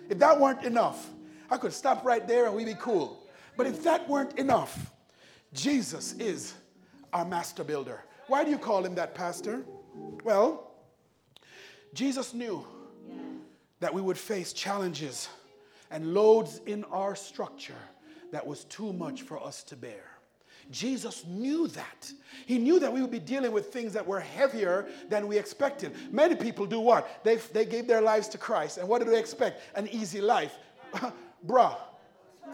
if 0.09 0.19
that 0.19 0.39
weren't 0.39 0.63
enough, 0.63 1.09
I 1.49 1.57
could 1.57 1.73
stop 1.73 2.03
right 2.03 2.27
there 2.27 2.45
and 2.45 2.55
we'd 2.55 2.65
be 2.65 2.75
cool. 2.79 3.23
But 3.55 3.67
if 3.67 3.83
that 3.83 4.07
weren't 4.09 4.37
enough, 4.37 4.91
Jesus 5.53 6.13
is 6.13 6.53
our 7.11 7.25
master 7.25 7.63
builder. 7.63 8.03
Why 8.27 8.43
do 8.43 8.51
you 8.51 8.57
call 8.57 8.85
him 8.85 8.95
that, 8.95 9.15
Pastor? 9.15 9.63
Well, 10.23 10.71
Jesus 11.93 12.33
knew 12.33 12.65
that 13.79 13.93
we 13.93 14.01
would 14.01 14.17
face 14.17 14.53
challenges 14.53 15.29
and 15.89 16.13
loads 16.13 16.61
in 16.65 16.83
our 16.85 17.15
structure 17.15 17.73
that 18.31 18.45
was 18.45 18.65
too 18.65 18.93
much 18.93 19.23
for 19.23 19.43
us 19.43 19.63
to 19.63 19.75
bear. 19.75 20.18
Jesus 20.71 21.25
knew 21.25 21.67
that. 21.69 22.11
He 22.45 22.57
knew 22.57 22.79
that 22.79 22.91
we 22.91 23.01
would 23.01 23.11
be 23.11 23.19
dealing 23.19 23.51
with 23.51 23.73
things 23.73 23.93
that 23.93 24.05
were 24.05 24.19
heavier 24.19 24.87
than 25.09 25.27
we 25.27 25.37
expected. 25.37 25.93
Many 26.11 26.35
people 26.35 26.65
do 26.65 26.79
what? 26.79 27.23
They, 27.23 27.37
they 27.37 27.65
gave 27.65 27.87
their 27.87 28.01
lives 28.01 28.27
to 28.29 28.37
Christ. 28.37 28.77
And 28.77 28.87
what 28.87 29.03
do 29.03 29.09
they 29.09 29.19
expect? 29.19 29.61
An 29.75 29.87
easy 29.87 30.21
life. 30.21 30.55
Bruh, 31.47 31.75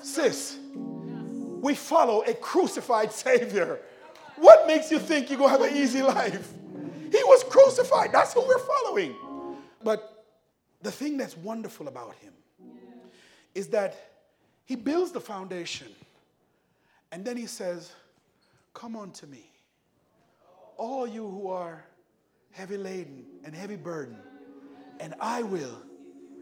sis, 0.02 0.58
we 0.74 1.76
follow 1.76 2.22
a 2.22 2.34
crucified 2.34 3.12
Savior. 3.12 3.80
What 4.38 4.68
makes 4.68 4.92
you 4.92 5.00
think 5.00 5.30
you're 5.30 5.40
going 5.40 5.54
to 5.54 5.64
have 5.64 5.72
an 5.72 5.78
easy 5.78 6.02
life? 6.02 6.54
He 7.12 7.24
was 7.24 7.44
crucified. 7.44 8.12
That's 8.12 8.34
who 8.34 8.42
we're 8.42 8.60
following. 8.60 9.16
But 9.84 10.26
the 10.82 10.92
thing 10.92 11.18
that's 11.18 11.36
wonderful 11.38 11.88
about 11.88 12.16
him 12.16 12.34
is 13.54 13.68
that 13.70 14.12
he 14.66 14.76
builds 14.76 15.12
the 15.12 15.22
foundation 15.22 15.88
and 17.12 17.24
then 17.24 17.38
he 17.38 17.46
says, 17.46 17.94
Come 18.76 18.96
unto 18.96 19.26
me, 19.26 19.50
all 20.78 21.08
you 21.08 21.28
who 21.28 21.48
are 21.48 21.84
heavy 22.52 22.78
laden 22.78 23.26
and 23.46 23.56
heavy 23.56 23.78
burden, 23.78 24.18
and 25.00 25.16
I 25.20 25.42
will 25.44 25.82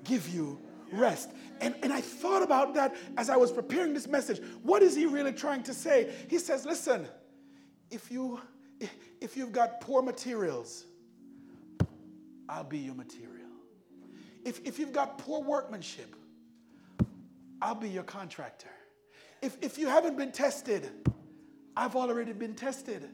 give 0.04 0.28
you 0.28 0.60
rest. 0.92 1.30
And, 1.62 1.76
and 1.84 1.94
I 1.94 2.02
thought 2.02 2.42
about 2.42 2.74
that 2.74 2.96
as 3.18 3.30
I 3.30 3.38
was 3.38 3.52
preparing 3.52 3.94
this 3.94 4.08
message. 4.08 4.42
What 4.64 4.82
is 4.82 4.96
he 4.96 5.06
really 5.06 5.32
trying 5.32 5.62
to 5.64 5.74
say? 5.74 6.12
He 6.28 6.40
says, 6.40 6.66
listen, 6.66 7.08
if 7.92 8.12
you 8.12 8.42
if 9.22 9.38
you've 9.38 9.54
got 9.54 9.80
poor 9.80 10.02
materials, 10.02 10.86
I'll 12.50 12.64
be 12.64 12.80
your 12.80 12.96
material. 12.96 13.48
If, 14.44 14.60
if 14.66 14.80
you've 14.80 14.92
got 14.92 15.20
poor 15.20 15.42
workmanship, 15.42 16.16
I'll 17.62 17.76
be 17.76 17.90
your 17.90 18.04
contractor. 18.04 18.72
If, 19.42 19.58
if 19.62 19.78
you 19.78 19.88
haven't 19.88 20.18
been 20.18 20.32
tested, 20.32 20.90
I've 21.76 21.96
already 21.96 22.34
been 22.34 22.56
tested 22.56 23.10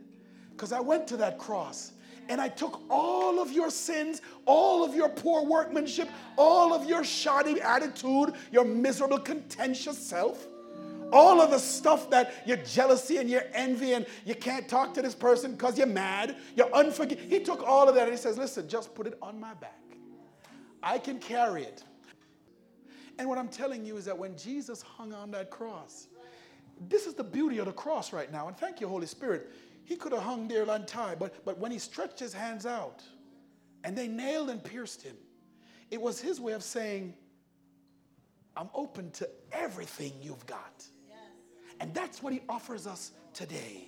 because 0.51 0.71
I 0.71 0.79
went 0.79 1.07
to 1.07 1.17
that 1.17 1.37
cross 1.37 1.93
and 2.27 2.39
I 2.39 2.47
took 2.47 2.81
all 2.89 3.39
of 3.39 3.51
your 3.51 3.71
sins, 3.71 4.21
all 4.45 4.83
of 4.83 4.93
your 4.93 5.09
poor 5.09 5.43
workmanship, 5.43 6.09
all 6.37 6.73
of 6.73 6.87
your 6.87 7.03
shoddy 7.03 7.59
attitude, 7.61 8.33
your 8.51 8.65
miserable, 8.65 9.19
contentious 9.19 9.97
self, 9.97 10.47
all 11.11 11.41
of 11.41 11.49
the 11.49 11.57
stuff 11.57 12.09
that 12.11 12.43
your 12.45 12.57
jealousy 12.57 13.17
and 13.17 13.29
your 13.29 13.41
envy 13.53 13.93
and 13.93 14.05
you 14.25 14.35
can't 14.35 14.69
talk 14.69 14.93
to 14.93 15.01
this 15.01 15.15
person 15.15 15.53
because 15.53 15.77
you're 15.77 15.87
mad, 15.87 16.35
you're 16.55 16.69
unforgiving. 16.73 17.27
He 17.27 17.39
took 17.39 17.63
all 17.63 17.89
of 17.89 17.95
that 17.95 18.03
and 18.03 18.11
he 18.11 18.17
says, 18.17 18.37
Listen, 18.37 18.69
just 18.69 18.93
put 18.93 19.07
it 19.07 19.17
on 19.21 19.39
my 19.39 19.55
back. 19.55 19.81
I 20.83 20.99
can 20.99 21.19
carry 21.19 21.63
it. 21.63 21.83
And 23.17 23.27
what 23.27 23.37
I'm 23.37 23.49
telling 23.49 23.85
you 23.85 23.97
is 23.97 24.05
that 24.05 24.17
when 24.17 24.37
Jesus 24.37 24.81
hung 24.81 25.13
on 25.13 25.31
that 25.31 25.49
cross, 25.49 26.07
this 26.87 27.05
is 27.05 27.13
the 27.13 27.23
beauty 27.23 27.57
of 27.57 27.65
the 27.65 27.73
cross 27.73 28.13
right 28.13 28.31
now. 28.31 28.47
And 28.47 28.57
thank 28.57 28.79
you, 28.79 28.87
Holy 28.87 29.07
Spirit. 29.07 29.51
He 29.83 29.95
could 29.95 30.11
have 30.11 30.21
hung 30.21 30.47
there 30.47 30.69
untied, 30.69 31.19
but, 31.19 31.43
but 31.43 31.57
when 31.57 31.71
he 31.71 31.79
stretched 31.79 32.19
his 32.19 32.33
hands 32.33 32.65
out 32.65 33.03
and 33.83 33.97
they 33.97 34.07
nailed 34.07 34.49
and 34.49 34.63
pierced 34.63 35.01
him, 35.01 35.15
it 35.89 35.99
was 35.99 36.21
his 36.21 36.39
way 36.39 36.53
of 36.53 36.63
saying, 36.63 37.15
I'm 38.55 38.69
open 38.73 39.11
to 39.11 39.29
everything 39.51 40.13
you've 40.21 40.45
got. 40.45 40.83
Yes. 41.07 41.17
And 41.79 41.93
that's 41.93 42.21
what 42.21 42.33
he 42.33 42.41
offers 42.47 42.85
us 42.85 43.11
today. 43.33 43.87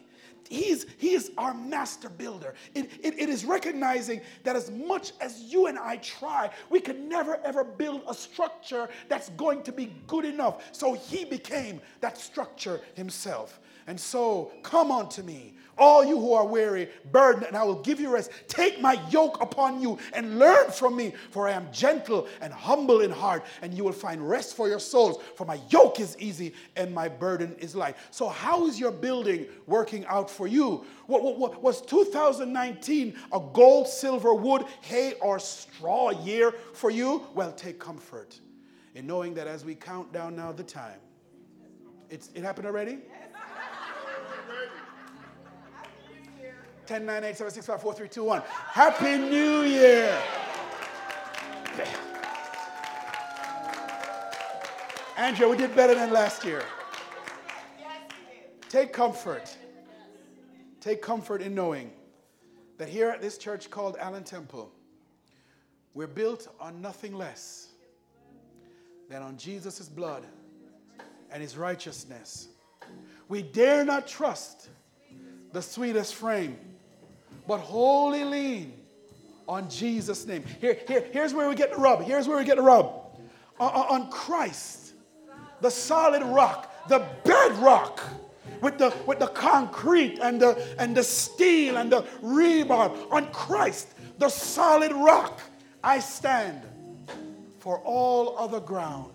He's, 0.51 0.85
he 0.97 1.13
is 1.13 1.31
our 1.37 1.53
master 1.53 2.09
builder. 2.09 2.55
It, 2.75 2.91
it, 3.01 3.17
it 3.17 3.29
is 3.29 3.45
recognizing 3.45 4.19
that 4.43 4.57
as 4.57 4.69
much 4.69 5.13
as 5.21 5.43
you 5.43 5.67
and 5.67 5.79
I 5.79 5.95
try, 5.97 6.49
we 6.69 6.81
can 6.81 7.07
never 7.07 7.39
ever 7.45 7.63
build 7.63 8.01
a 8.05 8.13
structure 8.13 8.89
that's 9.07 9.29
going 9.29 9.63
to 9.63 9.71
be 9.71 9.93
good 10.07 10.25
enough. 10.25 10.61
So 10.73 10.93
he 10.93 11.23
became 11.23 11.79
that 12.01 12.17
structure 12.17 12.81
himself. 12.95 13.61
And 13.87 13.99
so, 13.99 14.51
come 14.63 14.91
unto 14.91 15.23
me, 15.23 15.55
all 15.77 16.05
you 16.05 16.19
who 16.19 16.33
are 16.33 16.45
weary, 16.45 16.89
burdened, 17.11 17.45
and 17.47 17.57
I 17.57 17.63
will 17.63 17.81
give 17.81 17.99
you 17.99 18.09
rest. 18.09 18.31
Take 18.47 18.79
my 18.81 19.01
yoke 19.09 19.41
upon 19.41 19.81
you 19.81 19.97
and 20.13 20.37
learn 20.37 20.69
from 20.69 20.95
me, 20.95 21.13
for 21.31 21.47
I 21.47 21.53
am 21.53 21.67
gentle 21.71 22.27
and 22.39 22.53
humble 22.53 23.01
in 23.01 23.09
heart, 23.09 23.43
and 23.61 23.73
you 23.73 23.83
will 23.83 23.91
find 23.91 24.27
rest 24.27 24.55
for 24.55 24.67
your 24.67 24.79
souls. 24.79 25.21
For 25.35 25.45
my 25.45 25.59
yoke 25.69 25.99
is 25.99 26.15
easy 26.19 26.53
and 26.75 26.93
my 26.93 27.09
burden 27.09 27.55
is 27.57 27.75
light. 27.75 27.95
So, 28.11 28.29
how 28.29 28.67
is 28.67 28.79
your 28.79 28.91
building 28.91 29.47
working 29.65 30.05
out 30.05 30.29
for 30.29 30.47
you? 30.47 30.85
What, 31.07 31.23
what, 31.23 31.39
what, 31.39 31.63
was 31.63 31.81
2019 31.81 33.15
a 33.33 33.41
gold, 33.53 33.87
silver, 33.87 34.33
wood, 34.33 34.65
hay, 34.81 35.13
or 35.21 35.39
straw 35.39 36.11
year 36.11 36.53
for 36.73 36.91
you? 36.91 37.25
Well, 37.33 37.51
take 37.53 37.79
comfort 37.79 38.39
in 38.93 39.07
knowing 39.07 39.33
that 39.33 39.47
as 39.47 39.65
we 39.65 39.73
count 39.73 40.13
down 40.13 40.35
now 40.35 40.51
the 40.51 40.63
time, 40.63 40.99
it's, 42.09 42.29
it 42.35 42.43
happened 42.43 42.67
already? 42.67 42.99
10, 46.91 47.05
9, 47.05 47.23
8, 47.23 47.37
7, 47.37 47.53
6, 47.53 47.65
5, 47.67 47.81
4, 47.81 47.93
3, 47.93 48.07
2, 48.09 48.23
1. 48.25 48.41
Happy 48.67 49.17
New 49.17 49.61
Year! 49.61 50.21
Andrea, 55.15 55.47
we 55.47 55.55
did 55.55 55.73
better 55.73 55.95
than 55.95 56.11
last 56.11 56.43
year. 56.43 56.61
Take 58.67 58.91
comfort. 58.91 59.55
Take 60.81 61.01
comfort 61.01 61.41
in 61.41 61.55
knowing 61.55 61.91
that 62.77 62.89
here 62.89 63.07
at 63.07 63.21
this 63.21 63.37
church 63.37 63.69
called 63.69 63.95
Allen 63.97 64.25
Temple, 64.25 64.69
We're 65.93 66.07
built 66.07 66.49
on 66.59 66.81
nothing 66.81 67.13
less 67.13 67.69
than 69.09 69.21
on 69.21 69.37
Jesus' 69.37 69.87
blood 69.87 70.25
and 71.31 71.41
his 71.41 71.55
righteousness. 71.55 72.49
We 73.29 73.43
dare 73.43 73.85
not 73.85 74.09
trust 74.09 74.67
the 75.53 75.61
sweetest 75.61 76.15
frame, 76.15 76.57
but 77.51 77.59
wholly 77.59 78.23
lean 78.23 78.71
on 79.45 79.69
Jesus' 79.69 80.25
name. 80.25 80.41
Here, 80.61 80.79
here, 80.87 81.05
here's 81.11 81.33
where 81.33 81.49
we 81.49 81.55
get 81.55 81.71
the 81.71 81.77
rub. 81.81 82.01
Here's 82.01 82.25
where 82.25 82.37
we 82.37 82.45
get 82.45 82.55
the 82.55 82.61
rub. 82.61 82.85
Uh, 83.59 83.65
uh, 83.65 83.87
on 83.89 84.09
Christ, 84.09 84.93
the 85.59 85.69
solid 85.69 86.23
rock, 86.23 86.73
the 86.87 87.05
bedrock 87.25 88.01
with 88.61 88.77
the, 88.77 88.95
with 89.05 89.19
the 89.19 89.27
concrete 89.27 90.17
and 90.21 90.41
the, 90.41 90.65
and 90.79 90.95
the 90.95 91.03
steel 91.03 91.75
and 91.75 91.91
the 91.91 92.03
rebar. 92.23 92.95
On 93.11 93.29
Christ, 93.33 93.89
the 94.17 94.29
solid 94.29 94.93
rock, 94.93 95.41
I 95.83 95.99
stand. 95.99 96.61
For 97.59 97.79
all 97.79 98.37
other 98.37 98.61
ground 98.61 99.11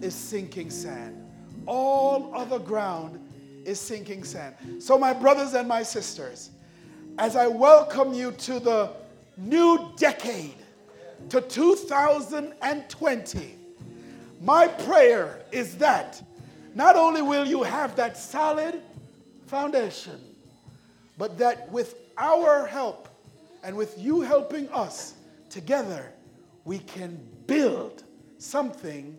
is 0.00 0.14
sinking 0.14 0.70
sand. 0.70 1.22
All 1.66 2.34
other 2.34 2.58
ground 2.58 3.20
is 3.66 3.78
sinking 3.78 4.24
sand. 4.24 4.54
So, 4.82 4.96
my 4.96 5.12
brothers 5.12 5.52
and 5.52 5.68
my 5.68 5.82
sisters, 5.82 6.51
as 7.18 7.36
I 7.36 7.46
welcome 7.46 8.14
you 8.14 8.32
to 8.32 8.58
the 8.58 8.90
new 9.36 9.92
decade, 9.96 10.56
to 11.28 11.40
2020, 11.40 13.54
my 14.40 14.66
prayer 14.66 15.38
is 15.52 15.76
that 15.76 16.20
not 16.74 16.96
only 16.96 17.22
will 17.22 17.46
you 17.46 17.62
have 17.62 17.94
that 17.96 18.16
solid 18.16 18.82
foundation, 19.46 20.18
but 21.18 21.36
that 21.38 21.70
with 21.70 21.94
our 22.18 22.66
help 22.66 23.08
and 23.62 23.76
with 23.76 23.96
you 23.98 24.22
helping 24.22 24.68
us 24.70 25.14
together, 25.50 26.10
we 26.64 26.78
can 26.80 27.20
build 27.46 28.02
something 28.38 29.16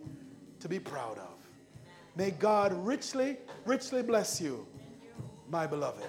to 0.60 0.68
be 0.68 0.78
proud 0.78 1.16
of. 1.18 1.30
May 2.16 2.32
God 2.32 2.74
richly, 2.84 3.38
richly 3.64 4.02
bless 4.02 4.38
you, 4.40 4.66
my 5.48 5.66
beloved. 5.66 6.04